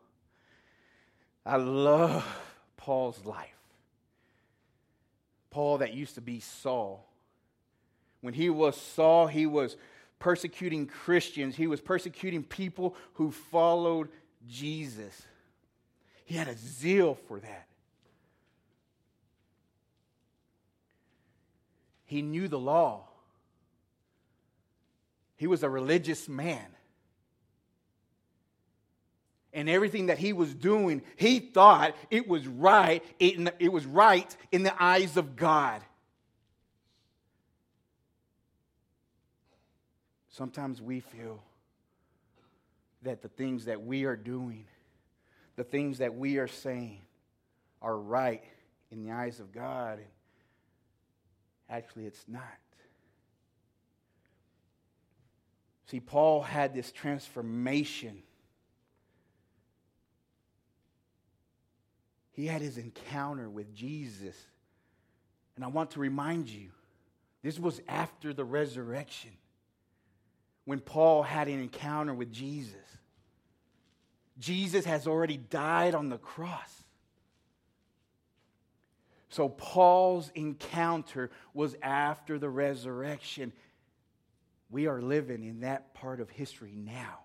I 1.45 1.57
love 1.57 2.25
Paul's 2.75 3.23
life. 3.25 3.58
Paul 5.51 5.79
that 5.79 5.93
used 5.93 6.15
to 6.15 6.21
be 6.21 6.39
Saul. 6.39 7.05
When 8.21 8.33
he 8.33 8.49
was 8.49 8.75
Saul, 8.75 9.27
he 9.27 9.45
was 9.45 9.77
persecuting 10.19 10.85
Christians, 10.85 11.55
he 11.55 11.67
was 11.67 11.79
persecuting 11.79 12.43
people 12.43 12.95
who 13.13 13.31
followed 13.31 14.09
Jesus. 14.47 15.21
He 16.25 16.35
had 16.35 16.47
a 16.47 16.55
zeal 16.57 17.15
for 17.27 17.39
that. 17.39 17.67
He 22.05 22.21
knew 22.21 22.47
the 22.47 22.59
law. 22.59 23.03
He 25.37 25.47
was 25.47 25.63
a 25.63 25.69
religious 25.69 26.27
man 26.27 26.65
and 29.59 29.69
everything 29.69 30.05
that 30.05 30.17
he 30.17 30.31
was 30.31 30.55
doing, 30.55 31.01
he 31.17 31.39
thought 31.39 31.93
it 32.09 32.29
was 32.29 32.47
right. 32.47 33.03
It, 33.19 33.55
it 33.59 33.67
was 33.67 33.85
right 33.85 34.33
in 34.53 34.63
the 34.63 34.73
eyes 34.81 35.17
of 35.17 35.35
God. 35.35 35.81
Sometimes 40.29 40.81
we 40.81 41.01
feel 41.01 41.43
that 43.01 43.21
the 43.21 43.27
things 43.27 43.65
that 43.65 43.83
we 43.83 44.05
are 44.05 44.15
doing, 44.15 44.63
the 45.57 45.65
things 45.65 45.97
that 45.97 46.15
we 46.15 46.37
are 46.37 46.47
saying, 46.47 47.01
are 47.81 47.97
right 47.97 48.45
in 48.91 49.03
the 49.03 49.11
eyes 49.11 49.41
of 49.41 49.51
God. 49.51 49.97
And 49.97 50.07
actually, 51.69 52.05
it's 52.05 52.23
not. 52.29 52.43
See, 55.87 55.99
Paul 55.99 56.43
had 56.43 56.73
this 56.73 56.93
transformation 56.93 58.23
he 62.39 62.47
had 62.47 62.61
his 62.61 62.77
encounter 62.77 63.49
with 63.49 63.75
Jesus. 63.75 64.35
And 65.57 65.65
I 65.65 65.67
want 65.67 65.91
to 65.91 65.99
remind 65.99 66.47
you, 66.47 66.69
this 67.43 67.59
was 67.59 67.81
after 67.85 68.31
the 68.31 68.45
resurrection 68.45 69.31
when 70.63 70.79
Paul 70.79 71.21
had 71.21 71.49
an 71.49 71.59
encounter 71.59 72.13
with 72.13 72.31
Jesus. 72.31 72.75
Jesus 74.37 74.85
has 74.85 75.05
already 75.05 75.35
died 75.35 75.93
on 75.93 76.07
the 76.07 76.17
cross. 76.17 76.73
So 79.27 79.49
Paul's 79.49 80.31
encounter 80.33 81.31
was 81.53 81.75
after 81.81 82.39
the 82.39 82.49
resurrection. 82.49 83.51
We 84.69 84.87
are 84.87 85.01
living 85.01 85.43
in 85.43 85.59
that 85.59 85.93
part 85.93 86.21
of 86.21 86.29
history 86.29 86.73
now. 86.73 87.19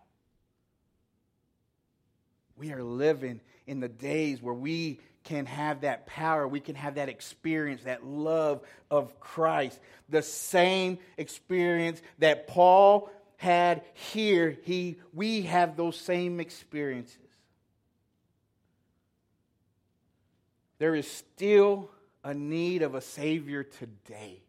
We 2.57 2.73
are 2.73 2.83
living 2.83 3.41
in 3.67 3.81
the 3.81 3.89
days 3.89 4.41
where 4.43 4.55
we 4.55 5.01
can 5.25 5.47
have 5.47 5.81
that 5.81 6.07
power, 6.07 6.47
we 6.47 6.61
can 6.61 6.75
have 6.75 6.97
that 6.97 7.09
experience, 7.09 7.85
that 7.85 8.07
love 8.07 8.61
of 8.91 9.19
Christ. 9.21 9.81
The 10.11 10.23
same 10.23 10.99
experience 11.17 12.03
that 12.19 12.47
Paul 12.47 13.11
had 13.37 13.83
here, 13.95 14.57
he, 14.65 14.99
we 15.13 15.43
have 15.43 15.77
those 15.77 15.97
same 15.97 16.41
experiences. 16.41 17.19
There 20.79 20.95
is 20.95 21.11
still 21.11 21.91
a 22.23 22.35
need 22.35 22.83
of 22.83 22.95
a 22.95 23.01
Savior 23.01 23.63
today. 23.63 24.43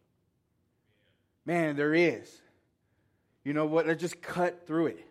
Man, 1.46 1.76
there 1.76 1.94
is. 1.94 2.42
You 3.44 3.54
know 3.54 3.66
what? 3.66 3.88
Let's 3.88 4.02
just 4.02 4.22
cut 4.22 4.66
through 4.66 4.88
it. 4.88 5.08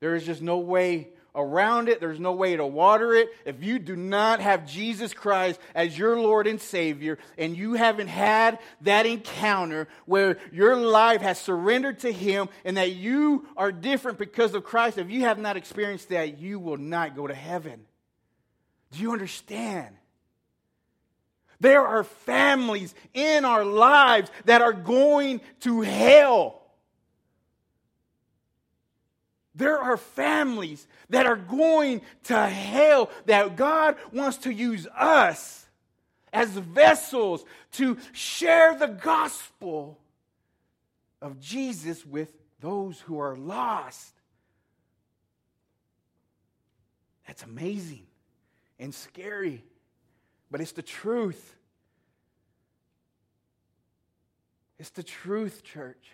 There 0.00 0.14
is 0.14 0.24
just 0.24 0.42
no 0.42 0.58
way 0.58 1.10
around 1.34 1.88
it. 1.88 2.00
There's 2.00 2.20
no 2.20 2.32
way 2.32 2.56
to 2.56 2.66
water 2.66 3.14
it. 3.14 3.30
If 3.44 3.62
you 3.62 3.78
do 3.78 3.96
not 3.96 4.40
have 4.40 4.66
Jesus 4.66 5.14
Christ 5.14 5.58
as 5.74 5.96
your 5.96 6.20
Lord 6.20 6.46
and 6.46 6.60
Savior, 6.60 7.18
and 7.38 7.56
you 7.56 7.74
haven't 7.74 8.08
had 8.08 8.58
that 8.82 9.06
encounter 9.06 9.88
where 10.06 10.38
your 10.52 10.76
life 10.76 11.22
has 11.22 11.38
surrendered 11.38 12.00
to 12.00 12.12
Him 12.12 12.48
and 12.64 12.76
that 12.76 12.92
you 12.92 13.46
are 13.56 13.72
different 13.72 14.18
because 14.18 14.54
of 14.54 14.64
Christ, 14.64 14.98
if 14.98 15.10
you 15.10 15.22
have 15.22 15.38
not 15.38 15.56
experienced 15.56 16.10
that, 16.10 16.38
you 16.38 16.58
will 16.58 16.78
not 16.78 17.16
go 17.16 17.26
to 17.26 17.34
heaven. 17.34 17.84
Do 18.92 19.00
you 19.00 19.12
understand? 19.12 19.96
There 21.60 21.86
are 21.86 22.04
families 22.04 22.94
in 23.14 23.44
our 23.44 23.64
lives 23.64 24.30
that 24.46 24.62
are 24.62 24.72
going 24.72 25.40
to 25.60 25.80
hell 25.82 26.61
there 29.54 29.78
are 29.78 29.96
families 29.96 30.86
that 31.10 31.26
are 31.26 31.36
going 31.36 32.00
to 32.24 32.46
hell 32.46 33.10
that 33.26 33.56
God 33.56 33.96
wants 34.12 34.38
to 34.38 34.52
use 34.52 34.86
us 34.96 35.66
as 36.32 36.48
vessels 36.50 37.44
to 37.72 37.98
share 38.12 38.74
the 38.74 38.86
gospel 38.86 39.98
of 41.20 41.38
Jesus 41.38 42.06
with 42.06 42.32
those 42.60 42.98
who 43.00 43.18
are 43.18 43.36
lost. 43.36 44.14
That's 47.26 47.42
amazing 47.42 48.06
and 48.78 48.94
scary, 48.94 49.62
but 50.50 50.60
it's 50.60 50.72
the 50.72 50.82
truth. 50.82 51.56
It's 54.78 54.90
the 54.90 55.02
truth, 55.02 55.62
church. 55.62 56.08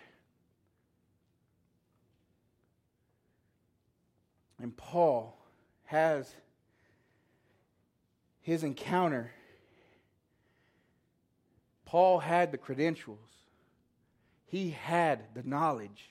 And 4.61 4.75
Paul 4.75 5.37
has 5.85 6.33
his 8.41 8.63
encounter, 8.63 9.31
Paul 11.85 12.19
had 12.19 12.51
the 12.51 12.57
credentials, 12.57 13.17
he 14.47 14.71
had 14.71 15.33
the 15.33 15.43
knowledge, 15.43 16.09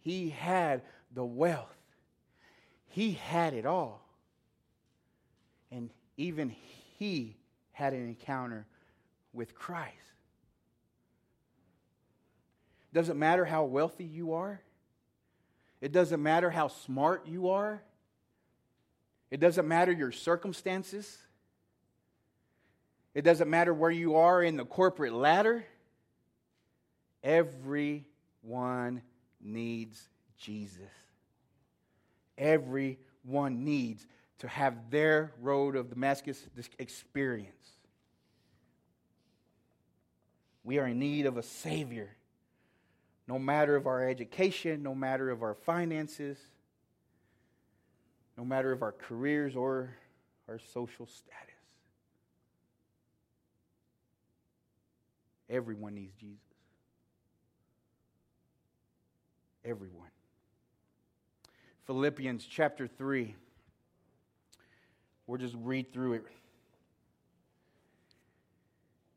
he 0.00 0.30
had 0.30 0.82
the 1.12 1.24
wealth, 1.24 1.76
he 2.88 3.12
had 3.12 3.54
it 3.54 3.66
all. 3.66 4.02
And 5.70 5.90
even 6.16 6.54
he 6.98 7.36
had 7.72 7.92
an 7.92 8.06
encounter 8.06 8.66
with 9.32 9.54
Christ. 9.54 9.96
Doesn't 12.92 13.18
matter 13.18 13.44
how 13.44 13.64
wealthy 13.64 14.04
you 14.04 14.34
are. 14.34 14.60
It 15.84 15.92
doesn't 15.92 16.22
matter 16.22 16.48
how 16.48 16.68
smart 16.68 17.26
you 17.26 17.50
are. 17.50 17.82
It 19.30 19.38
doesn't 19.38 19.68
matter 19.68 19.92
your 19.92 20.12
circumstances. 20.12 21.18
It 23.12 23.20
doesn't 23.20 23.50
matter 23.50 23.74
where 23.74 23.90
you 23.90 24.16
are 24.16 24.42
in 24.42 24.56
the 24.56 24.64
corporate 24.64 25.12
ladder. 25.12 25.62
Everyone 27.22 29.02
needs 29.42 30.08
Jesus. 30.38 30.80
Everyone 32.38 33.64
needs 33.64 34.06
to 34.38 34.48
have 34.48 34.90
their 34.90 35.34
road 35.42 35.76
of 35.76 35.90
Damascus 35.90 36.42
experience. 36.78 37.68
We 40.62 40.78
are 40.78 40.86
in 40.86 40.98
need 40.98 41.26
of 41.26 41.36
a 41.36 41.42
Savior. 41.42 42.08
No 43.26 43.38
matter 43.38 43.76
of 43.76 43.86
our 43.86 44.06
education, 44.06 44.82
no 44.82 44.94
matter 44.94 45.30
of 45.30 45.42
our 45.42 45.54
finances, 45.54 46.38
no 48.36 48.44
matter 48.44 48.72
of 48.72 48.82
our 48.82 48.92
careers 48.92 49.56
or 49.56 49.96
our 50.48 50.58
social 50.72 51.06
status. 51.06 51.54
Everyone 55.48 55.94
needs 55.94 56.14
Jesus. 56.20 56.38
Everyone. 59.64 60.08
Philippians 61.86 62.44
chapter 62.44 62.86
3. 62.86 63.34
We'll 65.26 65.38
just 65.38 65.54
read 65.58 65.92
through 65.92 66.14
it. 66.14 66.24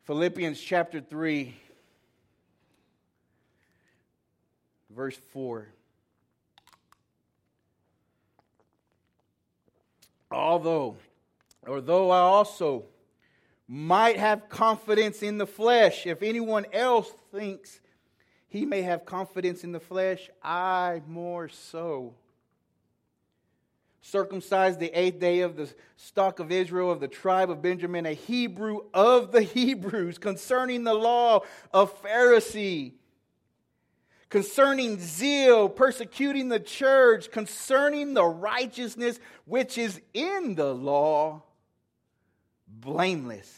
Philippians 0.03 0.59
chapter 0.59 1.01
3, 1.01 1.53
verse 4.89 5.17
4. 5.33 5.67
Although, 10.31 10.97
or 11.65 11.81
though 11.81 12.11
I 12.11 12.19
also 12.19 12.85
might 13.67 14.17
have 14.17 14.49
confidence 14.49 15.23
in 15.23 15.37
the 15.37 15.47
flesh, 15.47 16.05
if 16.05 16.21
anyone 16.21 16.65
else 16.73 17.11
thinks 17.31 17.79
he 18.49 18.65
may 18.65 18.81
have 18.81 19.05
confidence 19.05 19.63
in 19.63 19.71
the 19.71 19.79
flesh, 19.79 20.29
I 20.41 21.01
more 21.07 21.49
so 21.49 22.13
circumcised 24.01 24.79
the 24.79 24.97
eighth 24.97 25.19
day 25.19 25.41
of 25.41 25.57
the 25.57 25.69
stock 25.97 26.39
of 26.39 26.51
Israel, 26.51 26.91
of 26.91 27.01
the 27.01 27.09
tribe 27.09 27.49
of 27.49 27.61
Benjamin, 27.61 28.05
a 28.05 28.13
Hebrew 28.13 28.81
of 28.93 29.31
the 29.31 29.41
Hebrews, 29.43 30.17
concerning 30.17 30.83
the 30.83 30.93
law 30.93 31.41
of 31.73 32.01
Pharisee, 32.01 32.93
concerning 34.29 34.99
zeal, 34.99 35.69
persecuting 35.69 36.49
the 36.49 36.59
church, 36.59 37.31
concerning 37.31 38.13
the 38.13 38.25
righteousness 38.25 39.19
which 39.45 39.77
is 39.77 40.01
in 40.13 40.55
the 40.55 40.73
law, 40.73 41.43
blameless. 42.67 43.53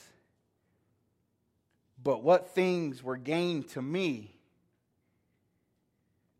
But 2.01 2.23
what 2.23 2.49
things 2.49 3.03
were 3.03 3.17
gained 3.17 3.69
to 3.69 3.81
me? 3.81 4.35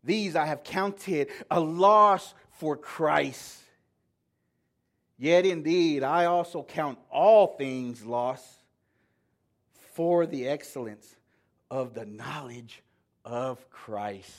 These 0.02 0.36
I 0.36 0.46
have 0.46 0.64
counted 0.64 1.28
a 1.50 1.60
loss 1.60 2.34
for 2.52 2.76
Christ. 2.76 3.58
Yet 5.18 5.44
indeed, 5.44 6.02
I 6.02 6.24
also 6.24 6.62
count 6.62 6.98
all 7.10 7.48
things 7.58 8.02
lost 8.04 8.46
for 9.92 10.24
the 10.24 10.48
excellence 10.48 11.14
of 11.70 11.92
the 11.92 12.06
knowledge 12.06 12.82
of 13.30 13.70
Christ, 13.70 14.34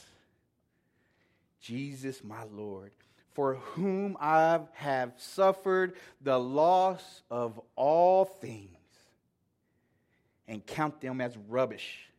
Jesus 1.61 2.23
my 2.25 2.43
Lord, 2.51 2.91
for 3.31 3.55
whom 3.55 4.17
I 4.19 4.59
have 4.73 5.13
suffered 5.17 5.93
the 6.19 6.37
loss 6.37 7.21
of 7.31 7.59
all 7.77 8.25
things 8.25 8.67
and 10.45 10.65
count 10.65 10.99
them 10.99 11.21
as 11.21 11.37
rubbish, 11.47 12.09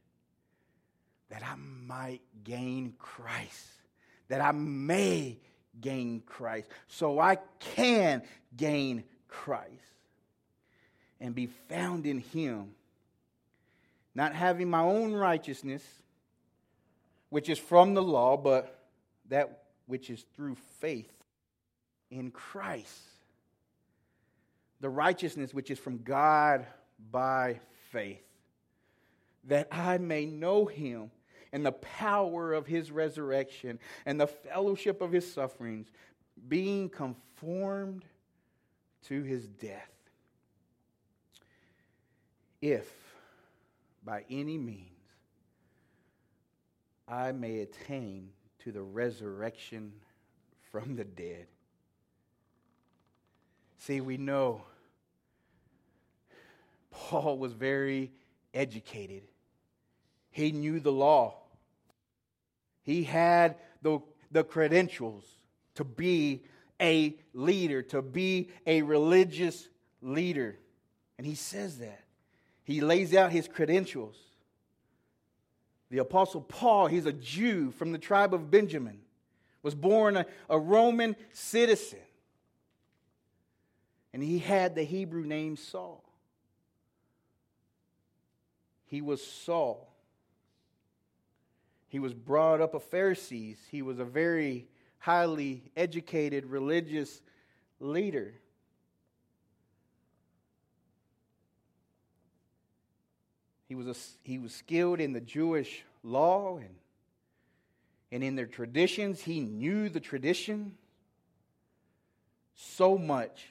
that 1.29 1.43
I 1.43 1.57
might 1.57 2.23
gain 2.43 2.95
Christ, 2.99 3.69
that 4.29 4.41
I 4.41 4.53
may 4.53 5.39
gain 5.79 6.23
Christ, 6.25 6.71
so 6.89 7.19
I 7.19 7.37
can 7.59 8.23
gain 8.57 9.05
Christ 9.29 9.69
and 11.21 11.35
be 11.35 11.51
found 11.69 12.07
in 12.07 12.21
Him, 12.21 12.71
not 14.15 14.35
having 14.35 14.71
my 14.71 14.81
own 14.81 15.13
righteousness, 15.13 15.83
which 17.33 17.49
is 17.49 17.59
from 17.59 17.95
the 17.95 18.03
law, 18.03 18.37
but 18.37 18.79
that 19.31 19.63
which 19.87 20.11
is 20.11 20.23
through 20.37 20.55
faith 20.81 21.11
in 22.11 22.31
Christ. 22.31 23.01
The 24.81 24.91
righteousness 24.91 25.55
which 25.55 25.71
is 25.71 25.79
from 25.79 26.03
God 26.03 26.67
by 27.11 27.61
faith, 27.91 28.21
that 29.45 29.69
I 29.73 29.97
may 29.97 30.27
know 30.27 30.67
Him 30.67 31.11
and 31.55 31.65
the 31.65 31.73
power 31.73 32.53
of 32.53 32.67
his 32.67 32.91
resurrection 32.91 33.79
and 34.05 34.21
the 34.21 34.27
fellowship 34.27 35.01
of 35.01 35.13
his 35.13 35.33
sufferings, 35.33 35.91
being 36.49 36.91
conformed 36.91 38.05
to 39.09 39.23
his 39.23 39.49
death. 39.49 39.91
If 42.61 42.91
by 44.05 44.25
any 44.31 44.59
means 44.59 44.93
I 47.13 47.33
may 47.33 47.59
attain 47.59 48.31
to 48.61 48.73
the 48.73 48.81
resurrection 48.81 49.93
from 50.71 50.97
the 50.97 51.05
dead. 51.05 51.47
See, 53.81 54.01
we 54.01 54.17
know 54.17 54.63
Paul 56.91 57.37
was 57.37 57.53
very 57.53 58.13
educated. 58.55 59.25
He 60.31 60.53
knew 60.53 60.81
the 60.81 60.91
law. 60.91 61.35
He 62.83 63.05
had 63.05 63.57
the, 63.83 64.01
the 64.31 64.43
credentials 64.43 65.25
to 65.75 65.85
be 65.85 66.45
a 66.81 67.15
leader, 67.35 67.83
to 67.83 68.01
be 68.01 68.49
a 68.67 68.81
religious 68.81 69.69
leader. 70.01 70.57
And 71.19 71.27
he 71.27 71.35
says 71.35 71.77
that. 71.81 72.05
He 72.65 72.81
lays 72.81 73.15
out 73.15 73.33
his 73.33 73.49
credentials. 73.49 74.17
The 75.93 75.99
Apostle 75.99 76.41
Paul, 76.41 76.87
he's 76.87 77.05
a 77.05 77.13
Jew 77.13 77.71
from 77.71 77.93
the 77.93 77.99
tribe 77.99 78.33
of 78.33 78.51
Benjamin, 78.51 78.99
was 79.63 79.75
born 79.75 80.17
a, 80.17 80.25
a 80.49 80.59
Roman 80.59 81.15
citizen. 81.35 81.99
And 84.15 84.23
he 84.23 84.39
had 84.39 84.75
the 84.75 84.85
Hebrew 84.85 85.27
name 85.27 85.55
Saul. 85.55 86.03
He 88.87 89.03
was 89.03 89.23
Saul. 89.23 89.93
He 91.89 91.99
was 91.99 92.15
brought 92.15 92.63
up 92.63 92.73
a 92.73 92.81
Pharisees. 92.81 93.59
He 93.71 93.83
was 93.83 93.99
a 93.99 94.05
very 94.07 94.69
highly 94.97 95.71
educated 95.77 96.47
religious 96.47 97.21
leader. 97.81 98.33
He 103.73 103.77
was, 103.77 103.87
a, 103.87 103.97
he 104.23 104.37
was 104.37 104.53
skilled 104.53 105.01
in 105.01 105.15
the 105.15 105.21
Jewish 105.23 105.83
law 106.03 106.59
and, 106.59 106.75
and 108.11 108.23
in 108.23 108.37
their 108.37 108.45
traditions. 108.45 109.23
He 109.23 109.41
knew 109.41 109.89
the 109.89 109.99
tradition 109.99 110.75
so 112.55 112.99
much 112.99 113.47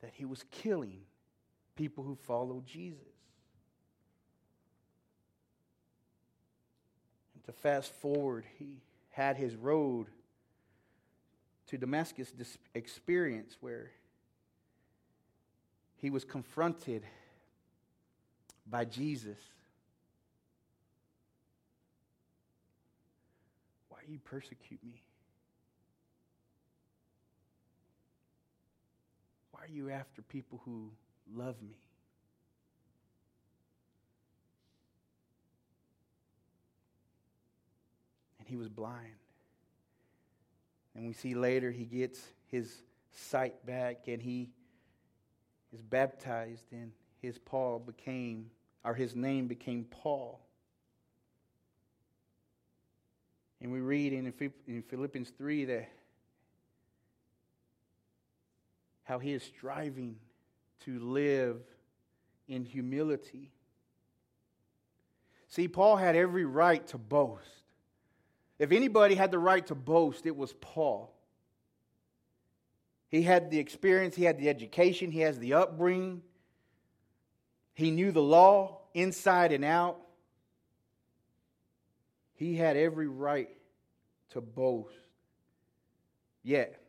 that 0.00 0.12
he 0.14 0.24
was 0.24 0.44
killing 0.52 1.00
people 1.74 2.04
who 2.04 2.14
followed 2.14 2.66
Jesus. 2.66 3.00
And 7.34 7.42
to 7.46 7.52
fast 7.52 7.90
forward, 7.94 8.44
he 8.60 8.76
had 9.10 9.36
his 9.36 9.56
road 9.56 10.06
to 11.66 11.76
Damascus 11.76 12.32
experience 12.76 13.56
where 13.58 13.90
he 15.96 16.10
was 16.10 16.24
confronted 16.24 17.02
by 18.68 18.84
Jesus. 18.84 19.38
Why 23.88 23.98
you 24.08 24.18
persecute 24.18 24.80
me? 24.84 25.02
Why 29.52 29.60
are 29.64 29.68
you 29.68 29.90
after 29.90 30.22
people 30.22 30.60
who 30.64 30.90
love 31.34 31.60
me? 31.62 31.78
And 38.38 38.48
he 38.48 38.56
was 38.56 38.68
blind. 38.68 39.14
And 40.94 41.06
we 41.06 41.12
see 41.12 41.34
later 41.34 41.70
he 41.70 41.84
gets 41.84 42.20
his 42.50 42.72
sight 43.12 43.64
back 43.66 44.08
and 44.08 44.20
he 44.20 44.50
is 45.72 45.82
baptized 45.82 46.64
and 46.72 46.92
his 47.20 47.38
Paul 47.38 47.78
became 47.78 48.50
or 48.86 48.94
his 48.94 49.16
name 49.16 49.48
became 49.48 49.84
Paul. 49.90 50.40
And 53.60 53.72
we 53.72 53.80
read 53.80 54.12
in, 54.12 54.32
Philippians 54.88 55.30
3 55.36 55.64
that 55.64 55.88
how 59.02 59.18
he 59.18 59.32
is 59.32 59.42
striving 59.42 60.16
to 60.84 61.00
live 61.00 61.58
in 62.48 62.64
humility. 62.64 63.50
See, 65.48 65.66
Paul 65.66 65.96
had 65.96 66.14
every 66.14 66.44
right 66.44 66.86
to 66.88 66.98
boast. 66.98 67.48
If 68.58 68.72
anybody 68.72 69.16
had 69.16 69.32
the 69.32 69.38
right 69.38 69.66
to 69.66 69.74
boast, 69.74 70.26
it 70.26 70.36
was 70.36 70.52
Paul. 70.60 71.12
He 73.08 73.22
had 73.22 73.50
the 73.50 73.58
experience, 73.58 74.14
he 74.14 74.24
had 74.24 74.38
the 74.38 74.48
education, 74.48 75.10
he 75.10 75.20
has 75.20 75.38
the 75.38 75.54
upbringing. 75.54 76.22
He 77.76 77.90
knew 77.90 78.10
the 78.10 78.22
law 78.22 78.78
inside 78.94 79.52
and 79.52 79.62
out. 79.62 79.98
He 82.36 82.56
had 82.56 82.74
every 82.74 83.06
right 83.06 83.50
to 84.30 84.40
boast. 84.40 84.94
Yet, 86.42 86.80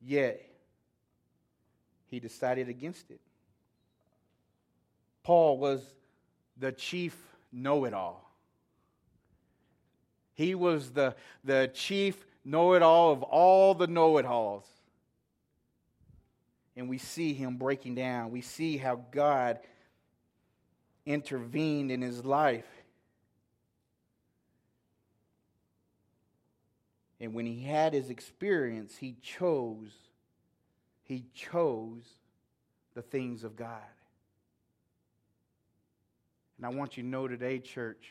yet, 0.00 0.40
he 2.06 2.20
decided 2.20 2.70
against 2.70 3.10
it. 3.10 3.20
Paul 5.22 5.58
was 5.58 5.82
the 6.56 6.72
chief 6.72 7.14
know 7.52 7.84
it 7.84 7.92
all. 7.92 8.34
He 10.32 10.54
was 10.54 10.92
the, 10.92 11.16
the 11.44 11.70
chief 11.74 12.24
know 12.46 12.72
it 12.72 12.80
all 12.80 13.12
of 13.12 13.22
all 13.24 13.74
the 13.74 13.86
know 13.86 14.16
it 14.16 14.24
alls. 14.24 14.64
And 16.80 16.88
we 16.88 16.96
see 16.96 17.34
him 17.34 17.58
breaking 17.58 17.96
down. 17.96 18.30
We 18.30 18.40
see 18.40 18.78
how 18.78 19.04
God 19.10 19.58
intervened 21.04 21.90
in 21.90 22.00
his 22.00 22.24
life. 22.24 22.64
And 27.20 27.34
when 27.34 27.44
he 27.44 27.60
had 27.60 27.92
his 27.92 28.08
experience, 28.08 28.96
he 28.96 29.16
chose, 29.20 29.92
he 31.02 31.26
chose 31.34 32.00
the 32.94 33.02
things 33.02 33.44
of 33.44 33.56
God. 33.56 33.76
And 36.56 36.64
I 36.64 36.70
want 36.70 36.96
you 36.96 37.02
to 37.02 37.08
know 37.10 37.28
today, 37.28 37.58
church, 37.58 38.08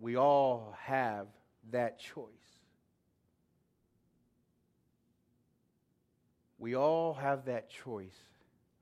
we 0.00 0.16
all 0.16 0.74
have 0.80 1.28
that 1.70 2.00
choice. 2.00 2.39
We 6.60 6.76
all 6.76 7.14
have 7.14 7.46
that 7.46 7.70
choice. 7.70 8.16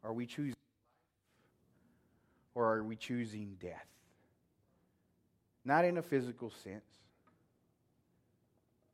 Are 0.05 0.13
we 0.13 0.27
choosing 0.27 0.51
life? 0.51 0.55
or 2.59 2.75
are 2.75 2.83
we 2.83 2.97
choosing 2.97 3.57
death? 3.61 3.87
Not 5.65 5.85
in 5.85 5.97
a 5.97 6.03
physical 6.03 6.51
sense, 6.51 6.83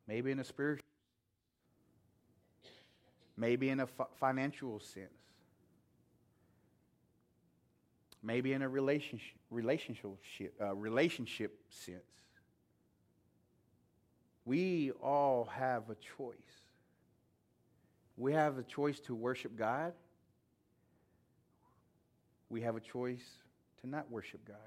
maybe 0.07 0.29
in 0.29 0.39
a 0.39 0.43
spiritual, 0.43 0.85
maybe 3.35 3.69
in 3.69 3.79
a 3.79 3.87
financial 4.19 4.79
sense, 4.79 5.09
maybe 8.21 8.53
in 8.53 8.61
a 8.61 8.69
relationship 8.69 9.35
relationship 9.49 10.19
uh, 10.61 10.75
relationship 10.75 11.57
sense. 11.69 12.03
We 14.45 14.91
all 15.01 15.45
have 15.45 15.89
a 15.89 15.95
choice. 15.95 16.64
We 18.17 18.33
have 18.33 18.57
a 18.57 18.63
choice 18.63 18.99
to 19.01 19.15
worship 19.15 19.57
God. 19.57 19.93
We 22.49 22.61
have 22.61 22.75
a 22.75 22.79
choice 22.79 23.23
to 23.81 23.89
not 23.89 24.09
worship 24.09 24.45
God. 24.47 24.57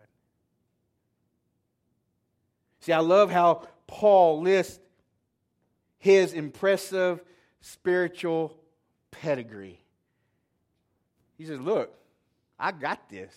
See, 2.81 2.93
I 2.93 3.01
love 3.01 3.31
how 3.31 3.67
Paul 3.87 4.43
lists 4.43 4.79
his 5.99 6.33
impressive 6.33 7.21
spiritual 7.61 8.57
pedigree. 9.11 9.81
He 11.37 11.45
says, 11.45 11.61
Look, 11.61 11.93
I 12.59 12.73
got 12.73 13.09
this. 13.09 13.35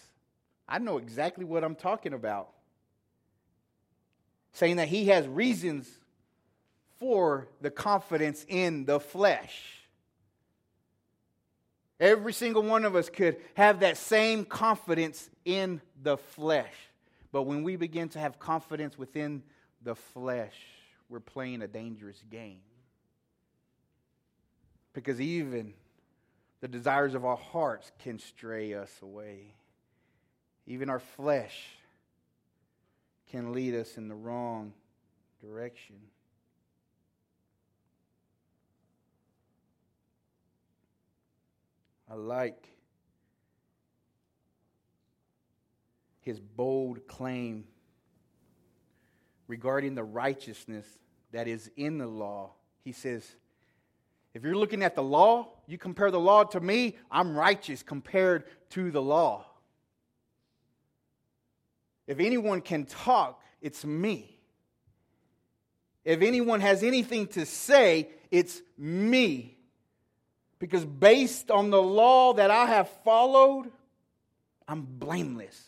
I 0.67 0.80
know 0.80 0.97
exactly 0.97 1.45
what 1.45 1.63
I'm 1.63 1.76
talking 1.76 2.13
about. 2.13 2.50
Saying 4.54 4.78
that 4.78 4.88
he 4.88 5.08
has 5.08 5.28
reasons 5.28 5.89
for 7.00 7.47
the 7.62 7.71
confidence 7.71 8.45
in 8.47 8.86
the 8.86 9.00
flesh. 9.00 9.81
Every 12.02 12.34
single 12.34 12.64
one 12.64 12.84
of 12.84 12.96
us 12.96 13.10
could 13.10 13.38
have 13.54 13.82
that 13.82 13.96
same 13.96 14.44
confidence 14.44 15.30
in 15.46 15.82
the 16.02 16.18
flesh. 16.18 16.74
But 17.32 17.44
when 17.44 17.62
we 17.62 17.76
begin 17.76 18.10
to 18.10 18.20
have 18.20 18.40
confidence 18.40 18.98
within 18.98 19.44
the 19.84 19.94
flesh, 19.94 20.56
we're 21.10 21.20
playing 21.20 21.62
a 21.62 21.68
dangerous 21.68 22.22
game. 22.32 22.62
Because 24.94 25.22
even 25.22 25.76
the 26.60 26.68
desires 26.68 27.14
of 27.14 27.24
our 27.24 27.38
hearts 27.38 27.92
can 28.00 28.18
stray 28.18 28.74
us 28.74 28.92
away. 29.04 29.54
Even 30.66 30.90
our 30.90 31.00
flesh 31.00 31.68
can 33.30 33.54
lead 33.54 33.76
us 33.76 33.98
in 33.98 34.08
the 34.08 34.16
wrong 34.16 34.74
direction. 35.40 35.98
I 42.12 42.15
like 42.15 42.67
his 46.19 46.41
bold 46.41 47.08
claim 47.08 47.63
regarding 49.47 49.95
the 49.95 50.04
righteousness 50.04 50.86
that 51.32 51.47
is 51.47 51.71
in 51.78 52.00
the 52.00 52.08
law. 52.08 52.52
He 52.84 52.91
says, 52.91 53.26
if 54.34 54.43
you're 54.43 54.58
looking 54.58 54.84
at 54.84 54.95
the 54.95 55.04
law, 55.04 55.54
you 55.67 55.78
compare 55.78 56.12
the 56.12 56.19
law 56.19 56.43
to 56.43 56.60
me, 56.60 56.97
I'm 57.10 57.34
righteous 57.34 57.82
compared 57.82 58.43
to 58.71 58.91
the 58.91 59.02
law. 59.02 59.45
If 62.08 62.19
anyone 62.19 62.60
can 62.60 62.84
talk, 62.84 63.41
it's 63.62 63.86
me. 63.86 64.38
If 66.04 66.21
anyone 66.21 66.60
has 66.60 66.84
anything 66.84 67.28
to 67.28 67.45
say, 67.45 68.10
it's 68.32 68.62
me. 68.78 69.60
Because 70.62 70.86
based 70.86 71.50
on 71.50 71.71
the 71.71 71.82
law 71.82 72.34
that 72.34 72.52
I 72.52 72.67
have 72.67 72.88
followed, 73.04 73.71
I'm 74.67 74.84
blameless. 74.84 75.60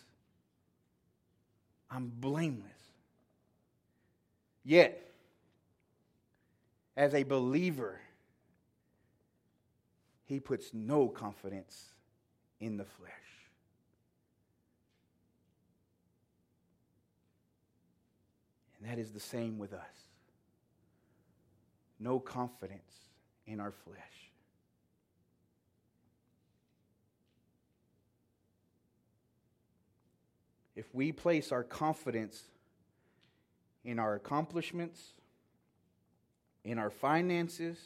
I'm 1.90 2.12
blameless. 2.16 2.70
Yet, 4.64 5.12
as 6.96 7.16
a 7.16 7.24
believer, 7.24 8.00
he 10.26 10.40
puts 10.40 10.76
no 10.76 11.08
confidence 11.08 11.86
in 12.60 12.78
the 12.78 12.86
flesh. 12.86 13.12
And 18.78 18.92
that 18.92 19.00
is 19.00 19.10
the 19.10 19.20
same 19.20 19.58
with 19.58 19.74
us. 19.74 19.82
No 22.00 22.20
confidence 22.20 22.94
in 23.48 23.60
our 23.60 23.72
flesh. 23.72 24.33
If 30.76 30.86
we 30.94 31.12
place 31.12 31.52
our 31.52 31.64
confidence 31.64 32.44
in 33.84 34.00
our 34.00 34.16
accomplishments, 34.16 35.02
in 36.64 36.80
our 36.80 36.90
finances, 36.90 37.78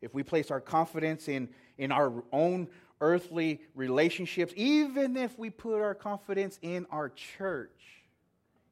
if 0.00 0.14
we 0.14 0.22
place 0.22 0.50
our 0.50 0.60
confidence 0.60 1.28
in, 1.28 1.48
in 1.76 1.92
our 1.92 2.12
own 2.32 2.68
earthly 3.00 3.60
relationships, 3.74 4.52
even 4.56 5.16
if 5.16 5.38
we 5.38 5.50
put 5.50 5.80
our 5.80 5.94
confidence 5.94 6.58
in 6.62 6.86
our 6.90 7.10
church, 7.10 7.70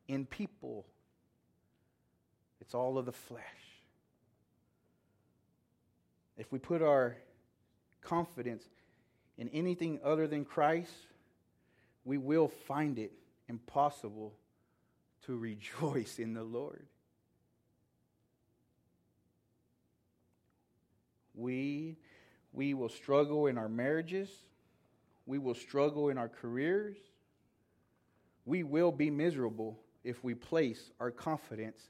in 0.08 0.24
people, 0.24 0.86
it's 2.60 2.74
all 2.74 2.96
of 2.96 3.06
the 3.06 3.12
flesh. 3.12 3.42
If 6.38 6.52
we 6.52 6.58
put 6.58 6.82
our 6.82 7.16
confidence 8.02 8.64
in 9.36 9.48
anything 9.50 9.98
other 10.04 10.26
than 10.26 10.44
Christ, 10.44 10.92
we 12.04 12.18
will 12.18 12.48
find 12.48 12.98
it 12.98 13.12
impossible 13.48 14.34
to 15.26 15.36
rejoice 15.36 16.18
in 16.18 16.34
the 16.34 16.44
Lord. 16.44 16.86
we, 21.36 21.96
we 22.52 22.74
will 22.74 22.88
struggle 22.88 23.46
in 23.46 23.58
our 23.58 23.68
marriages. 23.68 24.30
We 25.26 25.38
will 25.38 25.54
struggle 25.54 26.08
in 26.08 26.18
our 26.18 26.28
careers. 26.28 26.96
We 28.44 28.62
will 28.62 28.90
be 28.90 29.10
miserable 29.10 29.78
if 30.02 30.24
we 30.24 30.34
place 30.34 30.90
our 30.98 31.10
confidence 31.10 31.82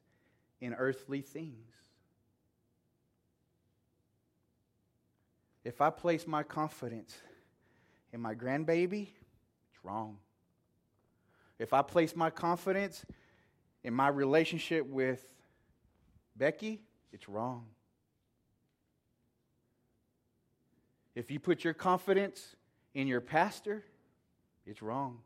in 0.61 0.75
earthly 0.75 1.21
things. 1.21 1.71
If 5.64 5.81
I 5.81 5.90
place 5.90 6.27
my 6.27 6.42
confidence 6.42 7.16
in 8.12 8.21
my 8.21 8.35
grandbaby, 8.35 9.09
it's 9.71 9.85
wrong. 9.85 10.19
If 11.59 11.73
I 11.73 11.83
place 11.83 12.14
my 12.14 12.31
confidence 12.31 13.05
in 13.83 13.95
my 13.95 14.09
relationship 14.09 14.87
with 14.87 15.27
Becky, 16.37 16.83
it's 17.12 17.29
wrong. 17.29 17.66
If 21.14 21.31
you 21.31 21.40
put 21.40 21.64
your 21.64 21.73
confidence 21.73 22.57
in 22.95 23.07
your 23.07 23.23
pastor, 23.23 23.85
it's 24.66 24.83
wrong. 24.83 25.19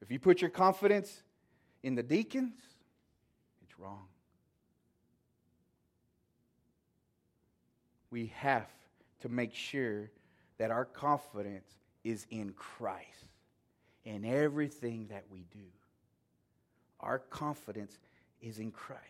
If 0.00 0.12
you 0.12 0.20
put 0.20 0.40
your 0.40 0.50
confidence 0.50 1.22
in 1.82 1.96
the 1.96 2.02
deacons, 2.02 2.54
it's 3.62 3.78
wrong. 3.80 4.04
We 8.10 8.32
have 8.36 8.68
to 9.22 9.28
make 9.28 9.54
sure 9.54 10.10
that 10.58 10.70
our 10.70 10.84
confidence 10.84 11.66
is 12.04 12.26
in 12.30 12.52
Christ 12.52 13.33
in 14.04 14.24
everything 14.24 15.06
that 15.10 15.24
we 15.30 15.44
do. 15.52 15.66
Our 17.00 17.18
confidence 17.18 17.98
is 18.40 18.58
in 18.58 18.70
Christ. 18.70 19.02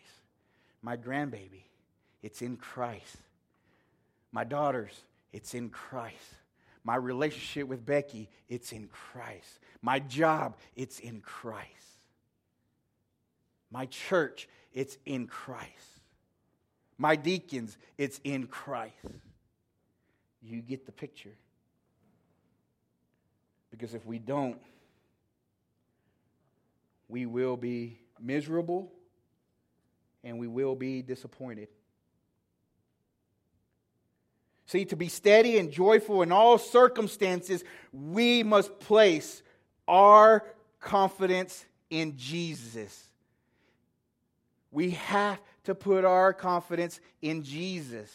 My 0.81 0.97
grandbaby, 0.97 1.63
it's 2.21 2.41
in 2.41 2.57
Christ. 2.57 3.17
My 4.31 4.43
daughters, 4.43 4.93
it's 5.31 5.53
in 5.53 5.69
Christ. 5.69 6.35
My 6.83 6.95
relationship 6.95 7.67
with 7.67 7.85
Becky, 7.85 8.29
it's 8.47 8.71
in 8.71 8.87
Christ. 8.87 9.59
My 9.81 9.99
job, 9.99 10.55
it's 10.75 10.99
in 10.99 11.21
Christ. 11.21 11.69
My 13.71 13.87
church, 13.87 14.47
it's 14.73 14.97
in 15.05 15.27
Christ. 15.27 15.69
My 16.97 17.15
deacons, 17.15 17.77
it's 17.97 18.19
in 18.23 18.47
Christ. 18.47 18.93
You 20.41 20.61
get 20.61 20.85
the 20.85 20.91
picture. 20.91 21.33
Because 23.71 23.93
if 23.93 24.05
we 24.05 24.19
don't, 24.19 24.57
we 27.07 27.25
will 27.25 27.57
be 27.57 27.99
miserable 28.19 28.91
and 30.23 30.39
we 30.39 30.47
will 30.47 30.75
be 30.75 31.01
disappointed. 31.01 31.67
See, 34.67 34.85
to 34.85 34.95
be 34.95 35.09
steady 35.09 35.59
and 35.59 35.71
joyful 35.71 36.23
in 36.23 36.31
all 36.31 36.57
circumstances, 36.57 37.63
we 37.93 38.41
must 38.41 38.79
place 38.79 39.43
our 39.87 40.43
confidence 40.79 41.65
in 41.89 42.17
Jesus. 42.17 43.09
We 44.71 44.91
have 44.91 45.39
to 45.65 45.75
put 45.75 46.03
our 46.03 46.33
confidence 46.33 46.99
in 47.21 47.43
Jesus. 47.43 48.11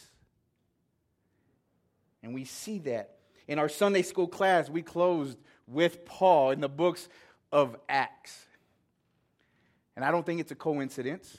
And 2.21 2.33
we 2.33 2.45
see 2.45 2.79
that. 2.79 3.15
In 3.47 3.57
our 3.57 3.69
Sunday 3.69 4.01
school 4.01 4.27
class, 4.27 4.69
we 4.69 4.81
closed 4.81 5.37
with 5.67 6.05
Paul 6.05 6.51
in 6.51 6.61
the 6.61 6.69
books 6.69 7.09
of 7.51 7.75
Acts. 7.89 8.45
And 9.95 10.05
I 10.05 10.11
don't 10.11 10.25
think 10.25 10.39
it's 10.39 10.51
a 10.51 10.55
coincidence, 10.55 11.37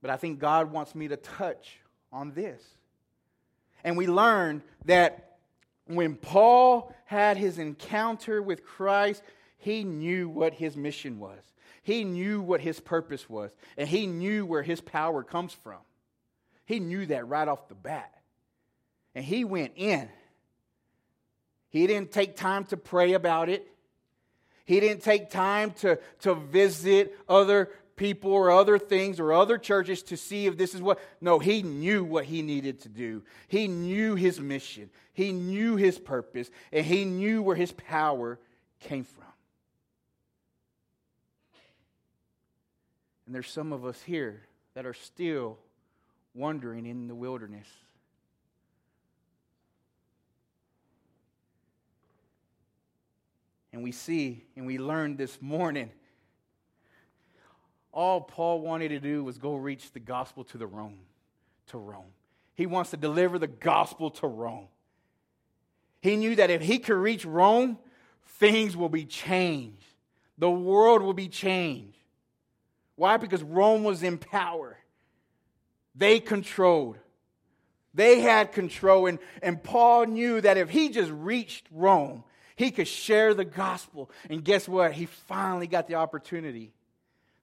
but 0.00 0.10
I 0.10 0.16
think 0.16 0.38
God 0.38 0.70
wants 0.70 0.94
me 0.94 1.08
to 1.08 1.16
touch 1.16 1.78
on 2.12 2.32
this. 2.32 2.62
And 3.84 3.96
we 3.96 4.06
learned 4.06 4.62
that 4.84 5.38
when 5.86 6.16
Paul 6.16 6.94
had 7.04 7.36
his 7.36 7.58
encounter 7.58 8.40
with 8.40 8.64
Christ, 8.64 9.22
he 9.58 9.84
knew 9.84 10.28
what 10.28 10.54
his 10.54 10.76
mission 10.76 11.18
was. 11.18 11.40
He 11.82 12.04
knew 12.04 12.40
what 12.40 12.60
his 12.60 12.78
purpose 12.78 13.28
was, 13.28 13.50
and 13.76 13.88
he 13.88 14.06
knew 14.06 14.46
where 14.46 14.62
his 14.62 14.80
power 14.80 15.24
comes 15.24 15.52
from. 15.52 15.80
He 16.64 16.78
knew 16.78 17.06
that 17.06 17.26
right 17.26 17.48
off 17.48 17.68
the 17.68 17.74
bat. 17.74 18.14
And 19.14 19.24
he 19.24 19.44
went 19.44 19.72
in. 19.76 20.08
He 21.70 21.86
didn't 21.86 22.12
take 22.12 22.36
time 22.36 22.64
to 22.66 22.76
pray 22.76 23.14
about 23.14 23.48
it. 23.48 23.66
He 24.64 24.80
didn't 24.80 25.02
take 25.02 25.30
time 25.30 25.72
to, 25.80 25.98
to 26.20 26.34
visit 26.34 27.18
other 27.28 27.70
people 27.96 28.32
or 28.32 28.50
other 28.50 28.78
things 28.78 29.20
or 29.20 29.32
other 29.32 29.58
churches 29.58 30.02
to 30.04 30.16
see 30.16 30.46
if 30.46 30.56
this 30.56 30.74
is 30.74 30.82
what. 30.82 30.98
No, 31.20 31.38
he 31.38 31.62
knew 31.62 32.04
what 32.04 32.24
he 32.24 32.42
needed 32.42 32.80
to 32.80 32.88
do. 32.88 33.22
He 33.48 33.68
knew 33.68 34.14
his 34.14 34.40
mission, 34.40 34.90
he 35.12 35.32
knew 35.32 35.76
his 35.76 35.98
purpose, 35.98 36.50
and 36.72 36.84
he 36.84 37.04
knew 37.04 37.42
where 37.42 37.56
his 37.56 37.72
power 37.72 38.38
came 38.80 39.04
from. 39.04 39.22
And 43.26 43.34
there's 43.34 43.50
some 43.50 43.72
of 43.72 43.84
us 43.84 44.02
here 44.02 44.42
that 44.74 44.84
are 44.84 44.94
still 44.94 45.58
wandering 46.34 46.86
in 46.86 47.08
the 47.08 47.14
wilderness. 47.14 47.68
And 53.72 53.82
we 53.82 53.92
see 53.92 54.44
and 54.56 54.66
we 54.66 54.78
learned 54.78 55.18
this 55.18 55.40
morning 55.40 55.90
all 57.92 58.22
Paul 58.22 58.60
wanted 58.60 58.88
to 58.88 59.00
do 59.00 59.22
was 59.22 59.38
go 59.38 59.54
reach 59.54 59.92
the 59.92 60.00
gospel 60.00 60.44
to 60.44 60.58
the 60.58 60.66
Rome, 60.66 60.98
to 61.68 61.78
Rome. 61.78 62.12
He 62.54 62.66
wants 62.66 62.90
to 62.90 62.96
deliver 62.96 63.38
the 63.38 63.46
gospel 63.46 64.10
to 64.12 64.26
Rome. 64.26 64.68
He 66.00 66.16
knew 66.16 66.34
that 66.36 66.50
if 66.50 66.62
he 66.62 66.78
could 66.78 66.96
reach 66.96 67.24
Rome, 67.24 67.78
things 68.26 68.76
will 68.76 68.88
be 68.88 69.04
changed. 69.04 69.84
The 70.38 70.50
world 70.50 71.02
will 71.02 71.14
be 71.14 71.28
changed. 71.28 71.98
Why? 72.96 73.16
Because 73.16 73.42
Rome 73.42 73.84
was 73.84 74.02
in 74.02 74.18
power. 74.18 74.78
They 75.94 76.18
controlled. 76.18 76.98
They 77.94 78.20
had 78.20 78.52
control. 78.52 79.06
And, 79.06 79.18
and 79.42 79.62
Paul 79.62 80.06
knew 80.06 80.40
that 80.40 80.56
if 80.56 80.70
he 80.70 80.88
just 80.88 81.10
reached 81.10 81.66
Rome, 81.70 82.24
he 82.56 82.70
could 82.70 82.88
share 82.88 83.34
the 83.34 83.44
gospel. 83.44 84.10
And 84.28 84.44
guess 84.44 84.68
what? 84.68 84.92
He 84.92 85.06
finally 85.06 85.66
got 85.66 85.88
the 85.88 85.94
opportunity. 85.96 86.72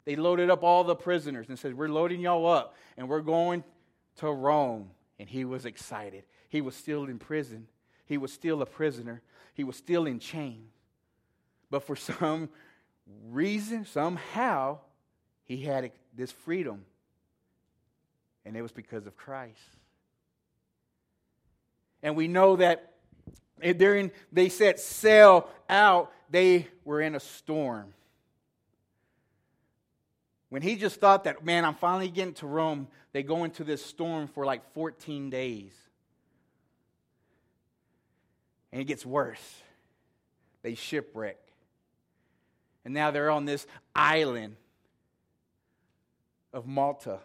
They 0.06 0.16
loaded 0.16 0.50
up 0.50 0.64
all 0.64 0.84
the 0.84 0.96
prisoners 0.96 1.48
and 1.50 1.58
said, 1.58 1.78
We're 1.78 1.90
loading 1.90 2.22
y'all 2.22 2.48
up 2.48 2.76
and 2.98 3.08
we're 3.08 3.22
going 3.22 3.64
to 4.18 4.32
Rome. 4.32 4.92
And 5.20 5.30
he 5.30 5.46
was 5.46 5.66
excited. 5.66 6.24
He 6.48 6.62
was 6.62 6.76
still 6.76 7.06
in 7.06 7.20
prison, 7.20 7.68
he 8.06 8.18
was 8.18 8.34
still 8.34 8.62
a 8.62 8.66
prisoner, 8.66 9.22
he 9.54 9.64
was 9.64 9.76
still 9.76 10.06
in 10.06 10.20
chains. 10.20 10.72
But 11.70 11.84
for 11.84 11.96
some 12.20 12.50
reason, 13.30 13.86
somehow, 13.86 14.80
he 15.44 15.58
had 15.58 15.92
this 16.16 16.32
freedom. 16.32 16.86
And 18.46 18.56
it 18.56 18.62
was 18.62 18.72
because 18.72 19.06
of 19.06 19.16
Christ. 19.16 19.60
And 22.02 22.16
we 22.16 22.28
know 22.28 22.56
that 22.56 22.89
during 23.60 24.12
they 24.32 24.50
set 24.50 24.80
sail 24.80 25.48
out, 25.70 26.12
they 26.30 26.68
were 26.86 27.02
in 27.02 27.16
a 27.16 27.20
storm. 27.20 27.94
When 30.50 30.62
he 30.62 30.76
just 30.76 31.00
thought 31.00 31.26
that, 31.26 31.46
man, 31.46 31.64
I'm 31.64 31.76
finally 31.76 32.10
getting 32.10 32.34
to 32.36 32.48
Rome, 32.48 32.88
they 33.14 33.24
go 33.24 33.44
into 33.44 33.64
this 33.64 33.86
storm 33.86 34.28
for 34.28 34.46
like 34.46 34.74
14 34.74 35.30
days. 35.30 35.72
And 38.72 38.82
it 38.82 38.86
gets 38.86 39.06
worse. 39.06 39.62
They 40.62 40.76
shipwreck. 40.76 41.38
And 42.86 42.94
now 42.94 43.12
they're 43.12 43.30
on 43.30 43.46
this 43.46 43.68
island 43.96 44.56
of 46.54 46.66
Malta 46.66 47.20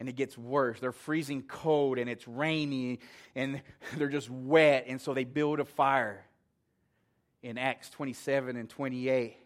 and 0.00 0.08
it 0.08 0.16
gets 0.16 0.36
worse. 0.36 0.80
They're 0.80 0.92
freezing 0.92 1.42
cold 1.42 1.98
and 1.98 2.10
it's 2.10 2.26
rainy 2.26 3.00
and 3.34 3.62
they're 3.96 4.08
just 4.08 4.30
wet. 4.30 4.86
And 4.88 5.00
so 5.00 5.14
they 5.14 5.24
build 5.24 5.60
a 5.60 5.64
fire 5.64 6.24
in 7.42 7.58
Acts 7.58 7.90
27 7.90 8.56
and 8.56 8.68
28. 8.68 9.36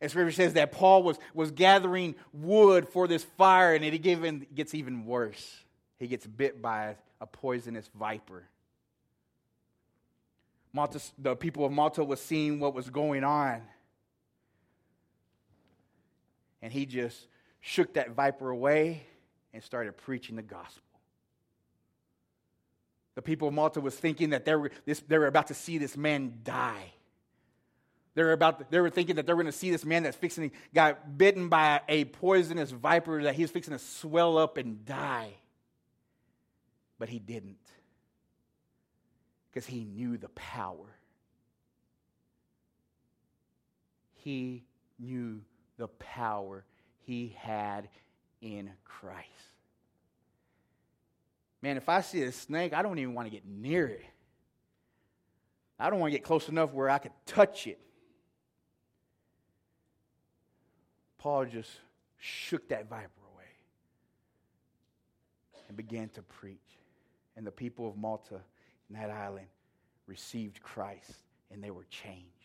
And 0.00 0.10
scripture 0.10 0.32
says 0.32 0.54
that 0.54 0.72
Paul 0.72 1.02
was, 1.02 1.18
was 1.32 1.50
gathering 1.50 2.14
wood 2.32 2.88
for 2.88 3.08
this 3.08 3.24
fire 3.24 3.74
and 3.74 3.84
it 3.84 4.04
even, 4.06 4.46
gets 4.54 4.74
even 4.74 5.06
worse. 5.06 5.64
He 5.98 6.08
gets 6.08 6.26
bit 6.26 6.60
by 6.60 6.96
a 7.20 7.26
poisonous 7.26 7.88
viper. 7.94 8.44
Malta, 10.72 11.00
the 11.18 11.36
people 11.36 11.64
of 11.64 11.72
Malta 11.72 12.02
was 12.02 12.20
seeing 12.20 12.58
what 12.58 12.74
was 12.74 12.90
going 12.90 13.22
on. 13.22 13.62
And 16.60 16.72
he 16.72 16.84
just 16.84 17.28
shook 17.66 17.94
that 17.94 18.10
viper 18.10 18.50
away 18.50 19.02
and 19.54 19.62
started 19.62 19.96
preaching 19.96 20.36
the 20.36 20.42
gospel. 20.42 20.82
The 23.14 23.22
people 23.22 23.48
of 23.48 23.54
Malta 23.54 23.80
was 23.80 23.94
thinking 23.94 24.30
that 24.30 24.44
they 24.44 24.54
were, 24.54 24.70
this, 24.84 25.00
they 25.08 25.16
were 25.16 25.26
about 25.26 25.46
to 25.46 25.54
see 25.54 25.78
this 25.78 25.96
man 25.96 26.40
die. 26.42 26.92
They 28.14 28.22
were, 28.22 28.32
about, 28.32 28.70
they 28.70 28.80
were 28.80 28.90
thinking 28.90 29.16
that 29.16 29.26
they 29.26 29.32
were 29.32 29.42
going 29.42 29.50
to 29.50 29.58
see 29.58 29.70
this 29.70 29.84
man 29.84 30.02
that's 30.02 30.16
fixing, 30.16 30.52
got 30.74 31.16
bitten 31.16 31.48
by 31.48 31.80
a 31.88 32.04
poisonous 32.04 32.70
viper, 32.70 33.22
that 33.22 33.34
he's 33.34 33.50
fixing 33.50 33.72
to 33.72 33.78
swell 33.78 34.36
up 34.36 34.58
and 34.58 34.84
die. 34.84 35.32
But 36.98 37.08
he 37.08 37.18
didn't. 37.18 37.56
Because 39.50 39.64
he 39.66 39.84
knew 39.84 40.18
the 40.18 40.28
power. 40.28 40.98
He 44.16 44.64
knew 44.98 45.40
the 45.78 45.88
power 45.88 46.64
he 47.06 47.36
had 47.38 47.88
in 48.40 48.70
Christ. 48.84 49.28
Man, 51.62 51.76
if 51.76 51.88
I 51.88 52.02
see 52.02 52.22
a 52.22 52.32
snake, 52.32 52.74
I 52.74 52.82
don't 52.82 52.98
even 52.98 53.14
want 53.14 53.26
to 53.26 53.30
get 53.30 53.46
near 53.46 53.86
it. 53.86 54.04
I 55.78 55.90
don't 55.90 55.98
want 55.98 56.12
to 56.12 56.18
get 56.18 56.24
close 56.24 56.48
enough 56.48 56.72
where 56.72 56.90
I 56.90 56.98
could 56.98 57.12
touch 57.26 57.66
it. 57.66 57.80
Paul 61.18 61.46
just 61.46 61.70
shook 62.18 62.68
that 62.68 62.88
viper 62.88 63.08
away 63.34 63.48
and 65.68 65.76
began 65.76 66.10
to 66.10 66.22
preach. 66.22 66.58
And 67.36 67.46
the 67.46 67.50
people 67.50 67.88
of 67.88 67.96
Malta 67.96 68.40
in 68.90 68.96
that 68.96 69.10
island 69.10 69.46
received 70.06 70.62
Christ 70.62 71.12
and 71.50 71.64
they 71.64 71.70
were 71.70 71.86
changed. 71.88 72.43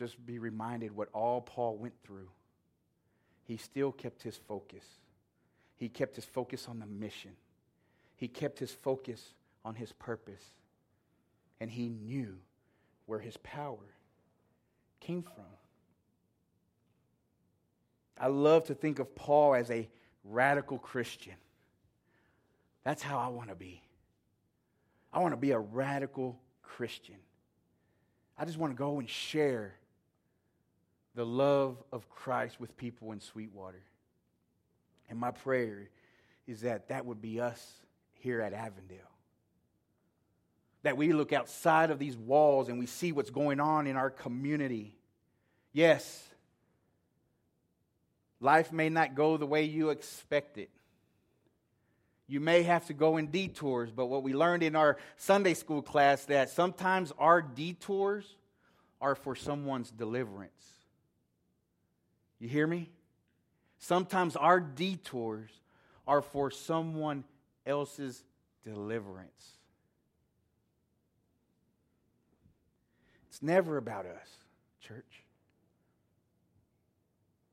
Just 0.00 0.24
be 0.24 0.38
reminded 0.38 0.96
what 0.96 1.10
all 1.12 1.42
Paul 1.42 1.76
went 1.76 1.92
through. 2.02 2.30
He 3.44 3.58
still 3.58 3.92
kept 3.92 4.22
his 4.22 4.34
focus. 4.34 4.82
He 5.76 5.90
kept 5.90 6.16
his 6.16 6.24
focus 6.24 6.68
on 6.68 6.80
the 6.80 6.86
mission. 6.86 7.32
He 8.16 8.26
kept 8.26 8.58
his 8.58 8.72
focus 8.72 9.34
on 9.62 9.74
his 9.74 9.92
purpose. 9.92 10.42
And 11.60 11.70
he 11.70 11.90
knew 11.90 12.38
where 13.04 13.18
his 13.18 13.36
power 13.42 13.76
came 15.00 15.22
from. 15.22 15.44
I 18.18 18.28
love 18.28 18.64
to 18.68 18.74
think 18.74 19.00
of 19.00 19.14
Paul 19.14 19.54
as 19.54 19.70
a 19.70 19.86
radical 20.24 20.78
Christian. 20.78 21.34
That's 22.84 23.02
how 23.02 23.18
I 23.18 23.28
want 23.28 23.50
to 23.50 23.54
be. 23.54 23.82
I 25.12 25.18
want 25.18 25.34
to 25.34 25.38
be 25.38 25.50
a 25.50 25.58
radical 25.58 26.40
Christian. 26.62 27.16
I 28.38 28.46
just 28.46 28.56
want 28.56 28.72
to 28.72 28.78
go 28.78 28.98
and 28.98 29.06
share 29.06 29.74
the 31.14 31.26
love 31.26 31.82
of 31.92 32.08
Christ 32.08 32.60
with 32.60 32.76
people 32.76 33.12
in 33.12 33.20
Sweetwater. 33.20 33.82
And 35.08 35.18
my 35.18 35.30
prayer 35.30 35.88
is 36.46 36.62
that 36.62 36.88
that 36.88 37.04
would 37.06 37.20
be 37.20 37.40
us 37.40 37.64
here 38.12 38.40
at 38.40 38.52
Avondale. 38.52 38.98
That 40.82 40.96
we 40.96 41.12
look 41.12 41.32
outside 41.32 41.90
of 41.90 41.98
these 41.98 42.16
walls 42.16 42.68
and 42.68 42.78
we 42.78 42.86
see 42.86 43.12
what's 43.12 43.30
going 43.30 43.60
on 43.60 43.86
in 43.86 43.96
our 43.96 44.10
community. 44.10 44.96
Yes, 45.72 46.30
Life 48.40 48.72
may 48.72 48.88
not 48.88 49.14
go 49.14 49.36
the 49.36 49.46
way 49.46 49.64
you 49.64 49.90
expect 49.90 50.56
it. 50.56 50.70
You 52.26 52.40
may 52.40 52.62
have 52.62 52.86
to 52.86 52.94
go 52.94 53.16
in 53.18 53.26
detours, 53.26 53.90
but 53.90 54.06
what 54.06 54.22
we 54.22 54.32
learned 54.32 54.62
in 54.62 54.76
our 54.76 54.96
Sunday 55.16 55.54
school 55.54 55.82
class 55.82 56.24
that 56.26 56.48
sometimes 56.48 57.12
our 57.18 57.42
detours 57.42 58.36
are 59.00 59.14
for 59.14 59.34
someone's 59.34 59.90
deliverance. 59.90 60.52
You 62.40 62.48
hear 62.48 62.66
me? 62.66 62.90
Sometimes 63.78 64.34
our 64.34 64.58
detours 64.58 65.50
are 66.06 66.22
for 66.22 66.50
someone 66.50 67.24
else's 67.66 68.24
deliverance. 68.64 69.50
It's 73.28 73.42
never 73.42 73.76
about 73.76 74.06
us, 74.06 74.28
church. 74.80 75.24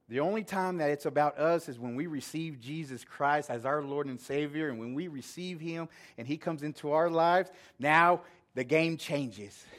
The 0.09 0.21
only 0.21 0.43
time 0.43 0.77
that 0.77 0.89
it's 0.89 1.05
about 1.05 1.37
us 1.37 1.67
is 1.67 1.77
when 1.77 1.95
we 1.95 2.07
receive 2.07 2.61
Jesus 2.61 3.03
Christ 3.03 3.49
as 3.49 3.65
our 3.65 3.81
Lord 3.81 4.07
and 4.07 4.19
Savior, 4.19 4.69
and 4.69 4.79
when 4.79 4.93
we 4.93 5.09
receive 5.09 5.59
Him 5.59 5.89
and 6.17 6.25
He 6.25 6.37
comes 6.37 6.63
into 6.63 6.91
our 6.91 7.09
lives, 7.09 7.51
now 7.77 8.21
the 8.55 8.63
game 8.63 8.97
changes. 8.97 9.65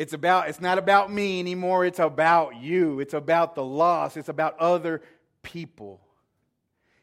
It's 0.00 0.12
about 0.12 0.48
it's 0.48 0.60
not 0.60 0.78
about 0.78 1.12
me 1.12 1.40
anymore, 1.40 1.84
it's 1.84 1.98
about 1.98 2.56
you. 2.56 3.00
It's 3.00 3.14
about 3.14 3.54
the 3.54 3.64
lost, 3.64 4.16
it's 4.16 4.30
about 4.30 4.58
other 4.58 5.02
people. 5.42 6.00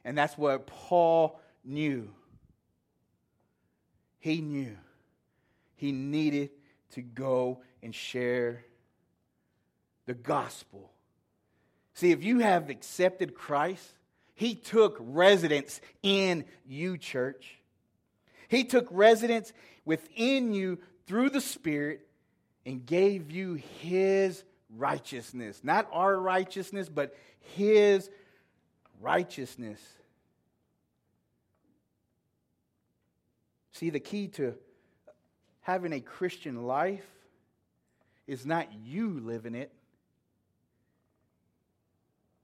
And 0.03 0.17
that's 0.17 0.37
what 0.37 0.65
Paul 0.67 1.39
knew. 1.63 2.09
He 4.19 4.41
knew 4.41 4.75
he 5.75 5.91
needed 5.91 6.49
to 6.91 7.01
go 7.01 7.61
and 7.83 7.93
share 7.93 8.65
the 10.07 10.15
gospel 10.15 10.91
See, 11.97 12.11
if 12.11 12.23
you 12.23 12.39
have 12.39 12.69
accepted 12.69 13.33
Christ, 13.33 13.83
He 14.35 14.53
took 14.53 14.97
residence 14.99 15.81
in 16.03 16.45
you, 16.63 16.95
church. 16.95 17.57
He 18.49 18.65
took 18.65 18.87
residence 18.91 19.51
within 19.83 20.53
you 20.53 20.77
through 21.07 21.31
the 21.31 21.41
Spirit 21.41 22.06
and 22.67 22.85
gave 22.85 23.31
you 23.31 23.53
His 23.79 24.43
righteousness. 24.75 25.61
Not 25.63 25.87
our 25.93 26.19
righteousness, 26.19 26.89
but 26.89 27.15
His 27.55 28.09
righteousness. 28.99 29.79
See, 33.71 33.89
the 33.89 34.01
key 34.01 34.27
to 34.29 34.55
having 35.61 35.93
a 35.93 36.01
Christian 36.01 36.67
life 36.67 37.07
is 38.27 38.45
not 38.45 38.67
you 38.83 39.21
living 39.21 39.55
it, 39.55 39.71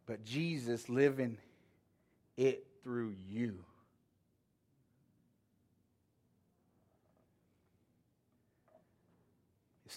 but 0.05 0.23
Jesus 0.23 0.87
living 0.87 1.37
it 2.37 2.65
through 2.81 3.13
you. 3.29 3.57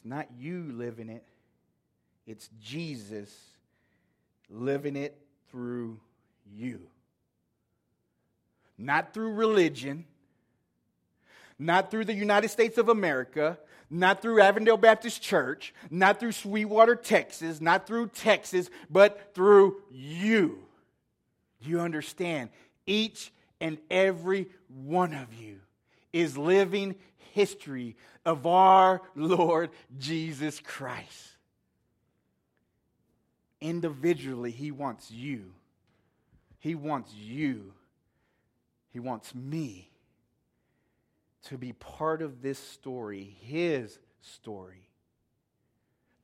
Not 0.06 0.28
you 0.38 0.72
living 0.72 1.08
it, 1.08 1.24
it's 2.26 2.48
Jesus 2.60 3.34
living 4.48 4.96
it 4.96 5.18
through 5.50 5.98
you. 6.54 6.80
Not 8.78 9.12
through 9.12 9.32
religion, 9.32 10.04
not 11.58 11.90
through 11.90 12.04
the 12.04 12.14
United 12.14 12.48
States 12.48 12.78
of 12.78 12.88
America, 12.88 13.58
not 13.88 14.20
through 14.22 14.40
Avondale 14.40 14.76
Baptist 14.76 15.22
Church, 15.22 15.74
not 15.90 16.20
through 16.20 16.32
Sweetwater, 16.32 16.94
Texas, 16.94 17.60
not 17.60 17.86
through 17.86 18.08
Texas, 18.08 18.68
but 18.90 19.32
through 19.34 19.82
you. 19.90 20.58
You 21.60 21.80
understand? 21.80 22.50
Each 22.86 23.32
and 23.60 23.78
every 23.90 24.48
one 24.68 25.14
of 25.14 25.32
you 25.34 25.60
is 26.20 26.38
living 26.38 26.94
history 27.32 27.96
of 28.24 28.46
our 28.46 29.02
Lord 29.14 29.70
Jesus 29.98 30.60
Christ. 30.60 31.36
Individually, 33.60 34.50
He 34.50 34.70
wants 34.70 35.10
you. 35.10 35.52
He 36.58 36.74
wants 36.74 37.12
you. 37.14 37.72
He 38.90 38.98
wants 38.98 39.34
me 39.34 39.90
to 41.44 41.58
be 41.58 41.74
part 41.74 42.22
of 42.22 42.40
this 42.40 42.58
story, 42.58 43.36
His 43.42 43.98
story, 44.22 44.88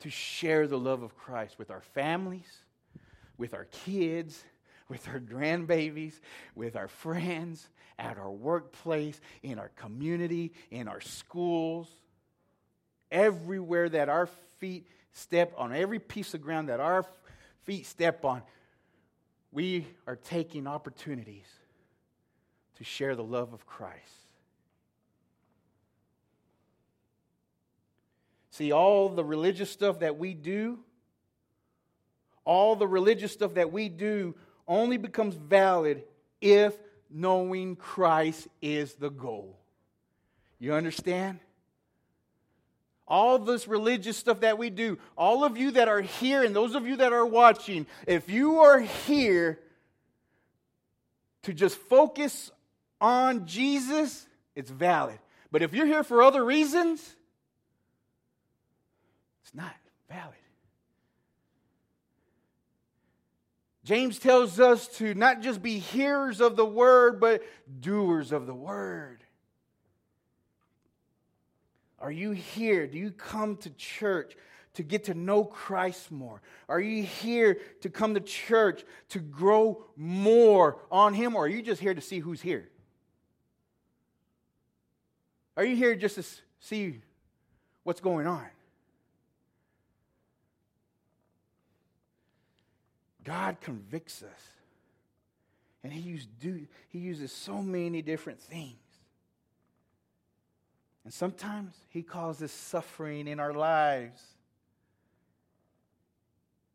to 0.01 0.09
share 0.09 0.67
the 0.67 0.79
love 0.79 1.03
of 1.03 1.17
Christ 1.17 1.59
with 1.59 1.71
our 1.71 1.83
families, 1.83 2.65
with 3.37 3.53
our 3.53 3.67
kids, 3.67 4.43
with 4.93 5.09
our 5.09 5.21
grandbabies, 5.21 6.21
with 6.55 6.77
our 6.77 6.87
friends, 6.87 7.67
at 7.99 8.19
our 8.19 8.31
workplace, 8.31 9.19
in 9.43 9.59
our 9.59 9.71
community, 9.77 10.53
in 10.71 10.87
our 10.87 11.01
schools, 11.01 11.89
everywhere 13.11 13.89
that 13.89 14.11
our 14.11 14.27
feet 14.59 14.87
step 15.13 15.55
on, 15.57 15.75
every 15.75 15.99
piece 15.99 16.35
of 16.35 16.43
ground 16.43 16.69
that 16.69 16.79
our 16.79 17.07
feet 17.63 17.87
step 17.87 18.23
on, 18.23 18.43
we 19.51 19.87
are 20.07 20.17
taking 20.17 20.67
opportunities 20.67 21.47
to 22.77 22.85
share 22.85 23.17
the 23.17 23.25
love 23.25 23.55
of 23.55 23.65
Christ. 23.65 23.97
See, 28.51 28.73
all 28.73 29.09
the 29.09 29.25
religious 29.25 29.71
stuff 29.71 30.01
that 30.01 30.19
we 30.19 30.35
do, 30.35 30.81
all 32.45 32.77
the 32.77 32.87
religious 32.87 33.33
stuff 33.33 33.55
that 33.55 33.73
we 33.73 33.89
do 33.89 34.35
only 34.79 34.97
becomes 34.97 35.35
valid 35.35 36.05
if 36.41 36.75
knowing 37.11 37.77
Christ 37.77 38.49
is 38.61 38.95
the 38.95 39.11
goal. 39.11 39.59
You 40.59 40.75
understand? 40.75 41.41
All 43.07 43.39
this 43.39 43.69
religious 43.69 44.17
stuff 44.17 44.41
that 44.41 44.59
we 44.59 44.71
do, 44.71 44.99
all 45.17 45.45
of 45.45 45.57
you 45.57 45.73
that 45.73 45.89
are 45.89 46.01
here 46.01 46.43
and 46.43 46.55
those 46.55 46.75
of 46.75 46.87
you 46.87 46.97
that 46.97 47.13
are 47.13 47.27
watching, 47.27 47.87
if 48.07 48.31
you 48.31 48.61
are 48.61 48.81
here 48.81 49.59
to 51.43 51.53
just 51.53 51.77
focus 51.77 52.51
on 53.01 53.47
Jesus, 53.47 54.27
it's 54.55 54.71
valid. 54.71 55.19
But 55.51 55.63
if 55.63 55.75
you're 55.75 55.87
here 55.87 56.05
for 56.05 56.23
other 56.23 56.45
reasons, 56.45 57.17
It's 59.53 59.55
not 59.55 59.75
valid. 60.09 60.42
James 63.85 64.19
tells 64.19 64.61
us 64.61 64.87
to 64.99 65.15
not 65.15 65.41
just 65.41 65.63
be 65.63 65.79
hearers 65.79 66.41
of 66.41 66.57
the 66.57 66.65
word, 66.65 67.21
but 67.21 67.43
doers 67.81 68.31
of 68.31 68.47
the 68.47 68.55
word. 68.55 69.25
Are 71.99 72.13
you 72.13 72.31
here? 72.33 72.87
Do 72.87 72.99
you 72.99 73.11
come 73.11 73.57
to 73.59 73.71
church 73.71 74.37
to 74.75 74.83
get 74.83 75.05
to 75.05 75.15
know 75.15 75.45
Christ 75.45 76.11
more? 76.11 76.41
Are 76.69 76.81
you 76.81 77.03
here 77.03 77.59
to 77.81 77.91
come 77.91 78.15
to 78.15 78.21
church 78.21 78.85
to 79.11 79.19
grow 79.19 79.85
more 79.97 80.79
on 80.91 81.15
Him, 81.15 81.35
or 81.35 81.45
are 81.45 81.49
you 81.49 81.63
just 81.63 81.81
here 81.81 81.95
to 81.95 82.01
see 82.01 82.21
who's 82.21 82.41
here? 82.41 82.69
Are 85.57 85.65
you 85.65 85.77
here 85.77 85.95
just 85.95 86.15
to 86.15 86.25
see 86.61 87.01
what's 87.83 88.01
going 88.01 88.27
on? 88.27 88.47
God 93.25 93.61
convicts 93.61 94.23
us. 94.23 94.41
And 95.85 95.93
he, 95.93 96.01
used 96.01 96.29
he 96.41 96.99
uses 96.99 97.33
so 97.33 97.61
many 97.61 98.03
different 98.03 98.41
things. 98.41 98.77
And 101.05 101.13
sometimes 101.13 101.75
he 101.89 102.03
causes 102.03 102.53
suffering 102.53 103.27
in 103.27 103.41
our 103.41 103.53
lives. 103.53 104.23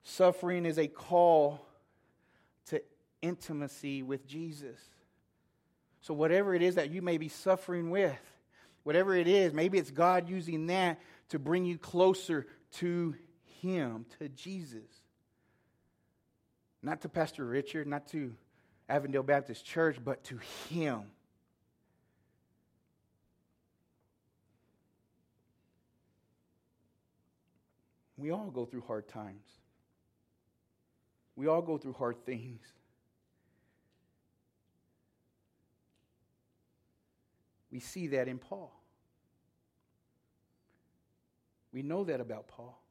Suffering 0.03 0.65
is 0.65 0.77
a 0.77 0.87
call 0.87 1.65
to 2.67 2.81
intimacy 3.21 4.03
with 4.03 4.27
Jesus. 4.27 4.77
So, 6.01 6.13
whatever 6.13 6.53
it 6.53 6.61
is 6.61 6.75
that 6.75 6.91
you 6.91 7.01
may 7.01 7.17
be 7.17 7.29
suffering 7.29 7.89
with, 7.89 8.19
whatever 8.83 9.15
it 9.15 9.27
is, 9.27 9.53
maybe 9.53 9.77
it's 9.77 9.91
God 9.91 10.29
using 10.29 10.67
that 10.67 10.99
to 11.29 11.39
bring 11.39 11.65
you 11.65 11.77
closer 11.77 12.47
to 12.73 13.15
Him, 13.61 14.05
to 14.19 14.29
Jesus. 14.29 15.06
Not 16.87 17.01
to 17.01 17.09
Pastor 17.09 17.43
Richard, 17.43 17.85
not 17.85 18.07
to 18.11 18.33
Avondale 18.87 19.21
Baptist 19.21 19.65
Church, 19.65 19.97
but 20.01 20.23
to 20.23 20.39
Him. 20.69 21.01
We 28.15 28.31
all 28.31 28.49
go 28.49 28.63
through 28.63 28.85
hard 28.87 29.09
times. 29.09 29.43
We 31.35 31.47
all 31.47 31.61
go 31.61 31.77
through 31.77 31.91
hard 31.91 32.25
things. 32.25 32.61
We 37.69 37.81
see 37.81 38.07
that 38.07 38.29
in 38.29 38.37
Paul. 38.37 38.71
We 41.73 41.81
know 41.81 42.05
that 42.05 42.21
about 42.21 42.47
Paul. 42.47 42.81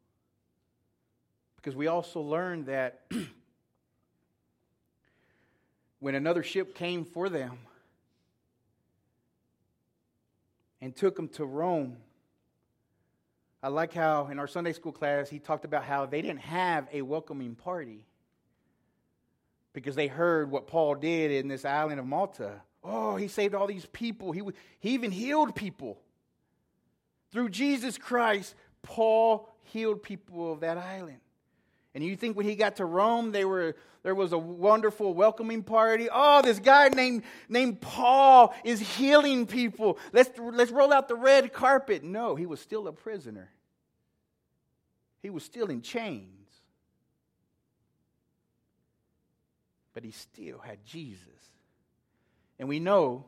Because 1.56 1.74
we 1.74 1.86
also 1.86 2.20
learn 2.20 2.66
that 2.66 3.06
when 6.06 6.14
another 6.14 6.44
ship 6.44 6.76
came 6.76 7.04
for 7.04 7.28
them 7.28 7.58
and 10.80 10.94
took 10.94 11.16
them 11.16 11.26
to 11.26 11.44
Rome, 11.44 11.96
I 13.60 13.70
like 13.70 13.92
how 13.92 14.28
in 14.28 14.38
our 14.38 14.46
Sunday 14.46 14.72
school 14.72 14.92
class 14.92 15.28
he 15.28 15.40
talked 15.40 15.64
about 15.64 15.82
how 15.82 16.06
they 16.06 16.22
didn't 16.22 16.42
have 16.42 16.86
a 16.92 17.02
welcoming 17.02 17.56
party 17.56 18.04
because 19.72 19.96
they 19.96 20.06
heard 20.06 20.48
what 20.48 20.68
Paul 20.68 20.94
did 20.94 21.32
in 21.32 21.48
this 21.48 21.64
island 21.64 21.98
of 21.98 22.06
Malta. 22.06 22.62
Oh, 22.84 23.16
he 23.16 23.26
saved 23.26 23.56
all 23.56 23.66
these 23.66 23.86
people. 23.86 24.30
He, 24.30 24.42
he 24.78 24.90
even 24.90 25.10
healed 25.10 25.56
people. 25.56 25.98
Through 27.32 27.48
Jesus 27.48 27.98
Christ, 27.98 28.54
Paul 28.80 29.52
healed 29.64 30.04
people 30.04 30.52
of 30.52 30.60
that 30.60 30.78
island. 30.78 31.18
And 31.96 32.04
you 32.04 32.14
think 32.14 32.36
when 32.36 32.44
he 32.44 32.56
got 32.56 32.76
to 32.76 32.84
Rome, 32.84 33.32
they 33.32 33.46
were, 33.46 33.74
there 34.02 34.14
was 34.14 34.34
a 34.34 34.38
wonderful 34.38 35.14
welcoming 35.14 35.62
party? 35.62 36.08
Oh, 36.12 36.42
this 36.42 36.58
guy 36.58 36.90
named, 36.90 37.22
named 37.48 37.80
Paul 37.80 38.54
is 38.64 38.78
healing 38.78 39.46
people. 39.46 39.98
Let's, 40.12 40.38
let's 40.38 40.70
roll 40.70 40.92
out 40.92 41.08
the 41.08 41.14
red 41.14 41.54
carpet. 41.54 42.04
No, 42.04 42.34
he 42.34 42.44
was 42.44 42.60
still 42.60 42.86
a 42.86 42.92
prisoner, 42.92 43.50
he 45.22 45.30
was 45.30 45.42
still 45.42 45.68
in 45.68 45.80
chains. 45.80 46.32
But 49.94 50.04
he 50.04 50.10
still 50.10 50.58
had 50.58 50.84
Jesus. 50.84 51.22
And 52.58 52.68
we 52.68 52.78
know 52.78 53.24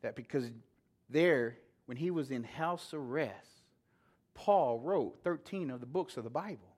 that 0.00 0.16
because 0.16 0.50
there, 1.10 1.58
when 1.84 1.98
he 1.98 2.10
was 2.10 2.30
in 2.30 2.44
house 2.44 2.94
arrest, 2.94 3.51
Paul 4.34 4.78
wrote 4.80 5.18
13 5.22 5.70
of 5.70 5.80
the 5.80 5.86
books 5.86 6.16
of 6.16 6.24
the 6.24 6.30
Bible. 6.30 6.76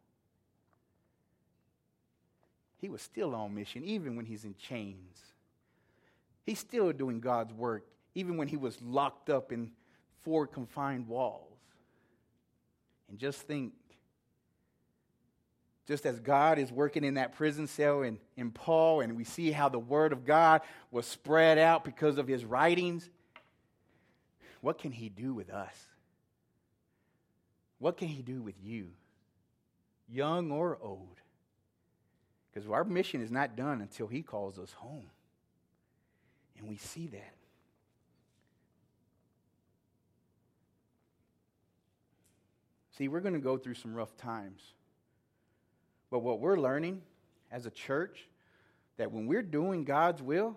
He 2.78 2.88
was 2.88 3.00
still 3.00 3.34
on 3.34 3.54
mission, 3.54 3.84
even 3.84 4.16
when 4.16 4.26
he's 4.26 4.44
in 4.44 4.54
chains. 4.56 5.18
He's 6.44 6.58
still 6.58 6.92
doing 6.92 7.20
God's 7.20 7.52
work, 7.52 7.86
even 8.14 8.36
when 8.36 8.48
he 8.48 8.56
was 8.56 8.80
locked 8.82 9.30
up 9.30 9.52
in 9.52 9.70
four 10.22 10.46
confined 10.46 11.08
walls. 11.08 11.58
And 13.08 13.18
just 13.18 13.42
think 13.42 13.72
just 15.86 16.06
as 16.06 16.18
God 16.18 16.58
is 16.58 16.72
working 16.72 17.04
in 17.04 17.14
that 17.14 17.32
prison 17.32 17.66
cell 17.66 18.02
in, 18.02 18.18
in 18.36 18.50
Paul, 18.50 19.00
and 19.00 19.16
we 19.16 19.24
see 19.24 19.50
how 19.50 19.68
the 19.68 19.78
Word 19.78 20.12
of 20.12 20.24
God 20.24 20.62
was 20.90 21.06
spread 21.06 21.58
out 21.58 21.84
because 21.84 22.16
of 22.16 22.26
his 22.26 22.44
writings, 22.44 23.08
what 24.62 24.78
can 24.78 24.92
he 24.92 25.10
do 25.10 25.34
with 25.34 25.50
us? 25.50 25.74
What 27.84 27.98
can 27.98 28.08
He 28.08 28.22
do 28.22 28.40
with 28.40 28.54
you, 28.62 28.86
young 30.08 30.50
or 30.50 30.78
old? 30.80 31.20
Because 32.50 32.66
our 32.66 32.82
mission 32.82 33.20
is 33.20 33.30
not 33.30 33.56
done 33.56 33.82
until 33.82 34.06
He 34.06 34.22
calls 34.22 34.58
us 34.58 34.72
home. 34.72 35.10
And 36.56 36.66
we 36.66 36.78
see 36.78 37.08
that. 37.08 37.34
See, 42.96 43.08
we're 43.08 43.20
going 43.20 43.34
to 43.34 43.38
go 43.38 43.58
through 43.58 43.74
some 43.74 43.94
rough 43.94 44.16
times. 44.16 44.62
But 46.10 46.20
what 46.20 46.40
we're 46.40 46.56
learning 46.56 47.02
as 47.52 47.66
a 47.66 47.70
church, 47.70 48.26
that 48.96 49.12
when 49.12 49.26
we're 49.26 49.42
doing 49.42 49.84
God's 49.84 50.22
will, 50.22 50.56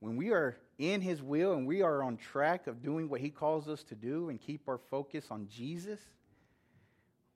when 0.00 0.18
we 0.18 0.28
are 0.28 0.58
in 0.78 1.00
His 1.00 1.22
will 1.22 1.54
and 1.54 1.66
we 1.66 1.82
are 1.82 2.02
on 2.02 2.16
track 2.16 2.66
of 2.66 2.82
doing 2.82 3.08
what 3.08 3.20
He 3.20 3.30
calls 3.30 3.68
us 3.68 3.82
to 3.84 3.94
do 3.94 4.28
and 4.28 4.40
keep 4.40 4.68
our 4.68 4.78
focus 4.78 5.26
on 5.30 5.48
Jesus, 5.48 6.00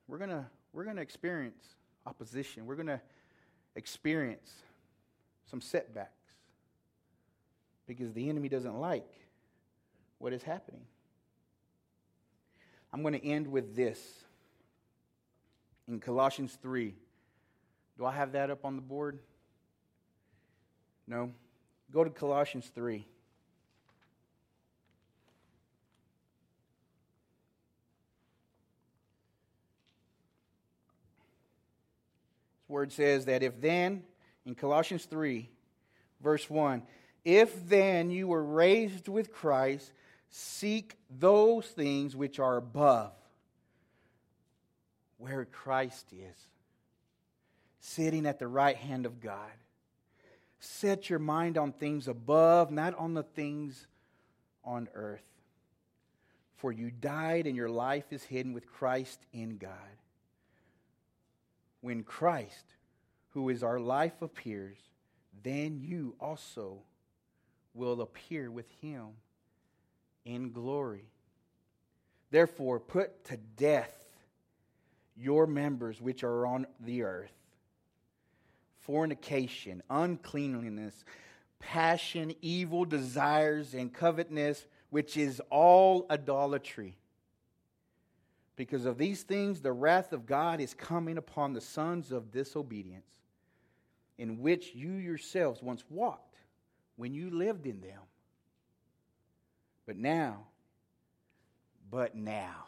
we're 0.07 0.19
going 0.19 0.31
to 0.31 0.47
we're 0.73 0.85
going 0.85 0.97
to 0.97 1.03
experience 1.03 1.63
opposition. 2.07 2.67
We're 2.67 2.77
going 2.77 2.87
to 2.87 3.01
experience 3.77 4.51
some 5.51 5.61
setbacks 5.61 6.11
because 7.87 8.13
the 8.13 8.29
enemy 8.29 8.49
doesn't 8.49 8.79
like 8.79 9.11
what 10.19 10.33
is 10.33 10.43
happening. 10.43 10.83
I'm 12.93 13.03
going 13.03 13.15
to 13.15 13.25
end 13.25 13.47
with 13.47 13.75
this 13.75 13.99
in 15.89 15.99
Colossians 15.99 16.57
3. 16.63 16.95
Do 17.99 18.07
I 18.07 18.13
have 18.13 18.33
that 18.33 18.51
up 18.51 18.65
on 18.65 18.77
the 18.77 18.83
board? 18.83 19.19
No? 21.07 21.31
Go 21.91 22.05
to 22.05 22.11
Colossians 22.11 22.71
3. 22.75 23.07
Word 32.73 32.91
says 32.91 33.27
that 33.27 33.43
if 33.43 33.61
then, 33.61 34.03
in 34.45 34.57
Colossians 34.57 35.05
3, 35.05 35.49
verse 36.21 36.51
1, 36.51 36.83
if 37.25 37.69
then 37.69 38.11
you 38.11 38.27
were 38.27 38.43
raised 38.43 39.07
with 39.07 39.33
Christ, 39.33 39.93
seek 40.31 40.97
those 41.09 41.67
things 41.67 42.17
which 42.17 42.41
are 42.41 42.57
above, 42.57 43.13
where 45.19 45.45
Christ 45.45 46.07
is, 46.13 46.37
sitting 47.79 48.27
at 48.27 48.41
the 48.41 48.49
right 48.49 48.77
hand 48.77 49.07
of 49.07 49.21
God. 49.21 49.53
Set 50.59 51.11
your 51.11 51.19
mind 51.19 51.59
on 51.59 51.73
things 51.73 52.09
above, 52.09 52.71
not 52.71 52.95
on 52.99 53.15
the 53.15 53.23
things 53.23 53.87
on 54.65 54.89
earth. 54.95 55.23
For 56.57 56.73
you 56.73 56.91
died, 56.91 57.47
and 57.47 57.57
your 57.57 57.71
life 57.71 58.13
is 58.13 58.23
hidden 58.23 58.53
with 58.53 58.67
Christ 58.67 59.21
in 59.33 59.59
God 59.59 59.71
when 61.83 62.03
Christ, 62.03 62.65
who 63.31 63.51
is 63.51 63.63
our 63.63 63.79
life, 63.79 64.23
appears, 64.23 64.79
then 65.43 65.79
you 65.83 66.15
also 66.19 66.79
will 67.75 68.01
appear 68.01 68.51
with 68.51 68.71
him 68.81 69.09
in 70.25 70.53
glory. 70.53 71.05
Therefore, 72.31 72.81
put 72.81 73.25
to 73.27 73.37
death 73.37 74.07
your 75.17 75.47
members 75.47 76.01
which 76.01 76.25
are 76.25 76.47
on 76.47 76.67
the 76.81 77.03
earth 77.03 77.33
fornication, 78.83 79.81
uncleanliness, 79.89 81.05
passion, 81.61 82.35
evil 82.43 82.85
desires, 82.85 83.75
and 83.75 83.93
covetousness, 83.93 84.67
which 84.91 85.17
is 85.17 85.41
all 85.51 86.05
idolatry. 86.11 86.97
Because 88.57 88.85
of 88.85 88.99
these 88.99 89.23
things, 89.23 89.61
the 89.61 89.73
wrath 89.73 90.13
of 90.13 90.27
God 90.27 90.61
is 90.61 90.75
coming 90.75 91.17
upon 91.17 91.53
the 91.53 91.61
sons 91.61 92.13
of 92.13 92.31
disobedience, 92.31 93.11
in 94.19 94.41
which 94.41 94.75
you 94.75 94.93
yourselves 94.93 95.63
once 95.63 95.85
walked 95.89 96.37
when 96.97 97.15
you 97.15 97.31
lived 97.31 97.67
in 97.67 97.81
them. 97.81 98.01
But 99.87 99.97
now, 99.97 100.45
but 101.91 102.15
now, 102.15 102.67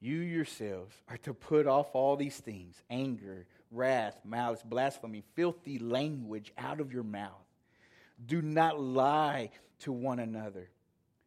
you 0.00 0.18
yourselves 0.18 0.94
are 1.08 1.18
to 1.18 1.34
put 1.34 1.66
off 1.66 1.88
all 1.92 2.16
these 2.16 2.36
things 2.36 2.80
anger, 2.90 3.46
wrath, 3.70 4.20
malice, 4.24 4.62
blasphemy, 4.64 5.22
filthy 5.34 5.78
language 5.78 6.52
out 6.56 6.80
of 6.80 6.92
your 6.92 7.02
mouth. 7.02 7.44
Do 8.24 8.40
not 8.40 8.80
lie 8.80 9.50
to 9.80 9.92
one 9.92 10.20
another 10.20 10.70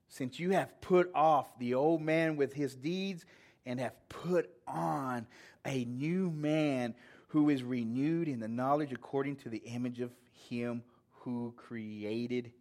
since 0.10 0.40
you 0.40 0.52
have 0.52 0.82
put 0.82 1.12
off 1.14 1.58
the 1.60 1.74
old 1.74 2.02
man 2.02 2.36
with 2.36 2.54
his 2.54 2.76
deeds 2.76 3.26
and 3.66 3.80
have 3.80 3.94
put 4.10 4.50
on 4.68 5.28
a 5.66 5.86
new 5.86 6.30
man 6.30 6.94
who 7.30 7.50
is 7.50 7.64
renewed 7.64 8.28
in 8.28 8.40
the 8.40 8.48
knowledge 8.48 8.94
according 8.94 9.36
to 9.38 9.50
the 9.50 9.58
image 9.66 10.00
of 10.00 10.12
him 10.50 10.84
who 11.20 11.54
created 11.58 12.52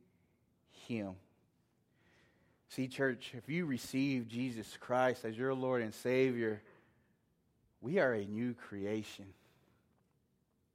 him. 0.88 1.14
See, 2.68 2.88
church, 2.88 3.32
if 3.36 3.48
you 3.48 3.66
receive 3.66 4.26
Jesus 4.26 4.76
Christ 4.80 5.24
as 5.24 5.36
your 5.36 5.54
Lord 5.54 5.82
and 5.82 5.94
Savior, 5.94 6.62
we 7.80 7.98
are 7.98 8.12
a 8.12 8.24
new 8.24 8.54
creation. 8.54 9.26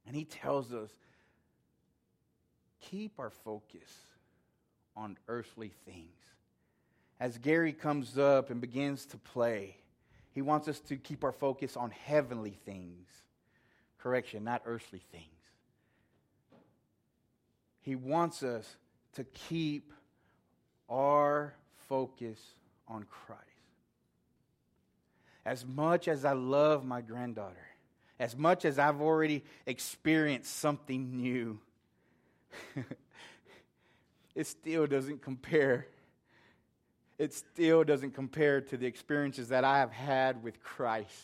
And 0.06 0.16
he 0.16 0.24
tells 0.24 0.72
us 0.72 0.90
keep 2.80 3.18
our 3.18 3.30
focus 3.30 3.90
on 4.96 5.18
earthly 5.28 5.72
things 5.84 6.08
as 7.20 7.36
Gary 7.36 7.74
comes 7.74 8.16
up 8.16 8.48
and 8.48 8.62
begins 8.62 9.04
to 9.06 9.18
play, 9.18 9.76
he 10.32 10.40
wants 10.40 10.68
us 10.68 10.80
to 10.80 10.96
keep 10.96 11.22
our 11.22 11.32
focus 11.32 11.76
on 11.76 11.90
heavenly 11.90 12.56
things. 12.64 13.06
Correction, 13.98 14.42
not 14.42 14.62
earthly 14.64 15.02
things. 15.12 15.26
He 17.82 17.94
wants 17.94 18.42
us 18.42 18.76
to 19.14 19.24
keep 19.24 19.92
our 20.88 21.54
focus 21.88 22.38
on 22.88 23.04
Christ. 23.04 23.44
As 25.44 25.66
much 25.66 26.08
as 26.08 26.24
I 26.24 26.32
love 26.32 26.84
my 26.86 27.02
granddaughter, 27.02 27.66
as 28.18 28.36
much 28.36 28.64
as 28.64 28.78
I've 28.78 29.00
already 29.00 29.44
experienced 29.66 30.56
something 30.56 31.16
new, 31.16 31.58
it 34.34 34.46
still 34.46 34.86
doesn't 34.86 35.22
compare 35.22 35.86
it 37.20 37.34
still 37.34 37.84
doesn't 37.84 38.14
compare 38.14 38.62
to 38.62 38.78
the 38.78 38.86
experiences 38.86 39.48
that 39.48 39.62
I 39.62 39.80
have 39.80 39.92
had 39.92 40.42
with 40.42 40.62
Christ. 40.62 41.22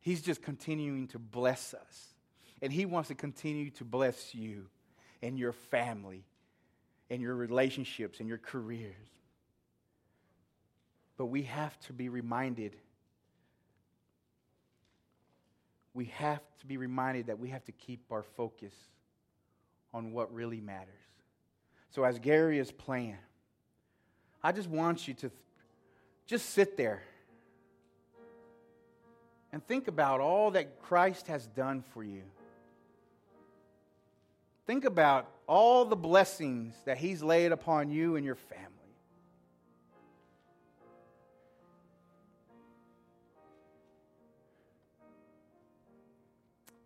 He's 0.00 0.20
just 0.20 0.42
continuing 0.42 1.06
to 1.08 1.20
bless 1.20 1.74
us. 1.74 2.14
And 2.60 2.72
He 2.72 2.86
wants 2.86 3.08
to 3.10 3.14
continue 3.14 3.70
to 3.70 3.84
bless 3.84 4.34
you 4.34 4.66
and 5.22 5.38
your 5.38 5.52
family 5.52 6.24
and 7.08 7.22
your 7.22 7.36
relationships 7.36 8.18
and 8.18 8.28
your 8.28 8.38
careers. 8.38 9.08
But 11.16 11.26
we 11.26 11.42
have 11.42 11.78
to 11.82 11.92
be 11.92 12.08
reminded. 12.08 12.74
We 15.94 16.06
have 16.16 16.42
to 16.58 16.66
be 16.66 16.78
reminded 16.78 17.28
that 17.28 17.38
we 17.38 17.50
have 17.50 17.64
to 17.66 17.72
keep 17.72 18.00
our 18.10 18.24
focus 18.24 18.74
on 19.94 20.10
what 20.10 20.34
really 20.34 20.60
matters. 20.60 20.88
So, 21.90 22.02
as 22.02 22.18
Gary 22.18 22.58
is 22.58 22.72
playing, 22.72 23.18
I 24.46 24.52
just 24.52 24.68
want 24.70 25.08
you 25.08 25.14
to 25.14 25.32
just 26.28 26.50
sit 26.50 26.76
there 26.76 27.02
and 29.50 29.60
think 29.66 29.88
about 29.88 30.20
all 30.20 30.52
that 30.52 30.80
Christ 30.82 31.26
has 31.26 31.48
done 31.48 31.82
for 31.92 32.04
you. 32.04 32.22
Think 34.64 34.84
about 34.84 35.28
all 35.48 35.84
the 35.84 35.96
blessings 35.96 36.76
that 36.84 36.96
He's 36.96 37.24
laid 37.24 37.50
upon 37.50 37.90
you 37.90 38.14
and 38.14 38.24
your 38.24 38.36
family. 38.36 38.70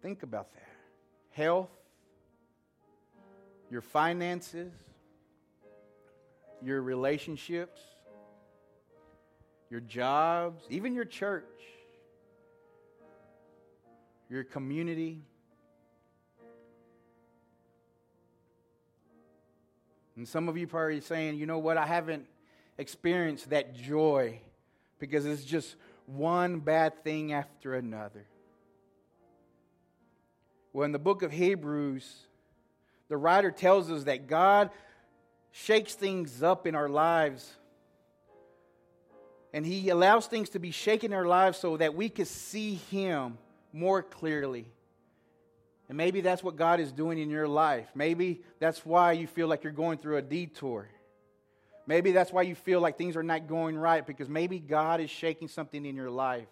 Think 0.00 0.22
about 0.22 0.50
that. 0.54 0.72
Health, 1.32 1.68
your 3.70 3.82
finances, 3.82 4.72
your 6.62 6.82
relationships, 6.82 7.80
your 9.70 9.80
jobs, 9.80 10.64
even 10.68 10.94
your 10.94 11.04
church, 11.04 11.44
your 14.28 14.44
community. 14.44 15.22
And 20.16 20.28
some 20.28 20.48
of 20.48 20.56
you 20.56 20.66
probably 20.66 21.00
saying, 21.00 21.36
you 21.36 21.46
know 21.46 21.58
what, 21.58 21.76
I 21.76 21.86
haven't 21.86 22.26
experienced 22.78 23.50
that 23.50 23.74
joy 23.74 24.40
because 24.98 25.24
it's 25.24 25.44
just 25.44 25.76
one 26.06 26.60
bad 26.60 27.02
thing 27.04 27.32
after 27.32 27.74
another. 27.74 28.26
Well, 30.72 30.84
in 30.84 30.92
the 30.92 30.98
book 30.98 31.22
of 31.22 31.32
Hebrews, 31.32 32.26
the 33.08 33.16
writer 33.16 33.50
tells 33.50 33.90
us 33.90 34.04
that 34.04 34.28
God 34.28 34.70
shakes 35.52 35.94
things 35.94 36.42
up 36.42 36.66
in 36.66 36.74
our 36.74 36.88
lives. 36.88 37.50
And 39.52 39.66
He 39.66 39.88
allows 39.88 40.26
things 40.26 40.50
to 40.50 40.58
be 40.58 40.70
shaken 40.70 41.12
in 41.12 41.18
our 41.18 41.26
lives 41.26 41.58
so 41.58 41.76
that 41.76 41.94
we 41.94 42.08
can 42.08 42.26
see 42.26 42.74
Him 42.90 43.38
more 43.72 44.02
clearly. 44.02 44.66
And 45.88 45.96
maybe 45.96 46.20
that's 46.20 46.42
what 46.42 46.54
God 46.54 46.78
is 46.78 46.92
doing 46.92 47.18
in 47.18 47.30
your 47.30 47.48
life. 47.48 47.88
Maybe 47.96 48.42
that's 48.60 48.86
why 48.86 49.12
you 49.12 49.26
feel 49.26 49.48
like 49.48 49.64
you're 49.64 49.72
going 49.72 49.98
through 49.98 50.18
a 50.18 50.22
detour. 50.22 50.88
Maybe 51.86 52.12
that's 52.12 52.32
why 52.32 52.42
you 52.42 52.54
feel 52.54 52.80
like 52.80 52.96
things 52.96 53.16
are 53.16 53.24
not 53.24 53.48
going 53.48 53.76
right 53.76 54.06
because 54.06 54.28
maybe 54.28 54.60
God 54.60 55.00
is 55.00 55.10
shaking 55.10 55.48
something 55.48 55.84
in 55.84 55.96
your 55.96 56.10
life. 56.10 56.46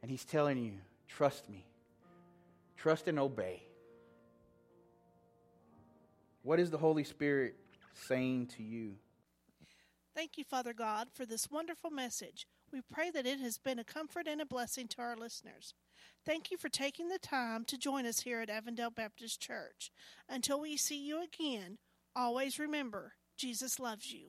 And 0.00 0.08
He's 0.08 0.24
telling 0.24 0.58
you, 0.58 0.74
trust 1.08 1.50
me, 1.50 1.66
trust 2.76 3.08
and 3.08 3.18
obey. 3.18 3.65
What 6.46 6.60
is 6.60 6.70
the 6.70 6.78
Holy 6.78 7.02
Spirit 7.02 7.56
saying 7.92 8.52
to 8.56 8.62
you? 8.62 8.92
Thank 10.14 10.38
you, 10.38 10.44
Father 10.44 10.72
God, 10.72 11.08
for 11.12 11.26
this 11.26 11.50
wonderful 11.50 11.90
message. 11.90 12.46
We 12.72 12.82
pray 12.88 13.10
that 13.10 13.26
it 13.26 13.40
has 13.40 13.58
been 13.58 13.80
a 13.80 13.84
comfort 13.84 14.28
and 14.28 14.40
a 14.40 14.46
blessing 14.46 14.86
to 14.90 15.02
our 15.02 15.16
listeners. 15.16 15.74
Thank 16.24 16.52
you 16.52 16.56
for 16.56 16.68
taking 16.68 17.08
the 17.08 17.18
time 17.18 17.64
to 17.64 17.76
join 17.76 18.06
us 18.06 18.20
here 18.20 18.40
at 18.40 18.48
Avondale 18.48 18.92
Baptist 18.92 19.40
Church. 19.40 19.90
Until 20.28 20.60
we 20.60 20.76
see 20.76 21.04
you 21.04 21.20
again, 21.20 21.78
always 22.14 22.60
remember 22.60 23.14
Jesus 23.36 23.80
loves 23.80 24.12
you. 24.12 24.28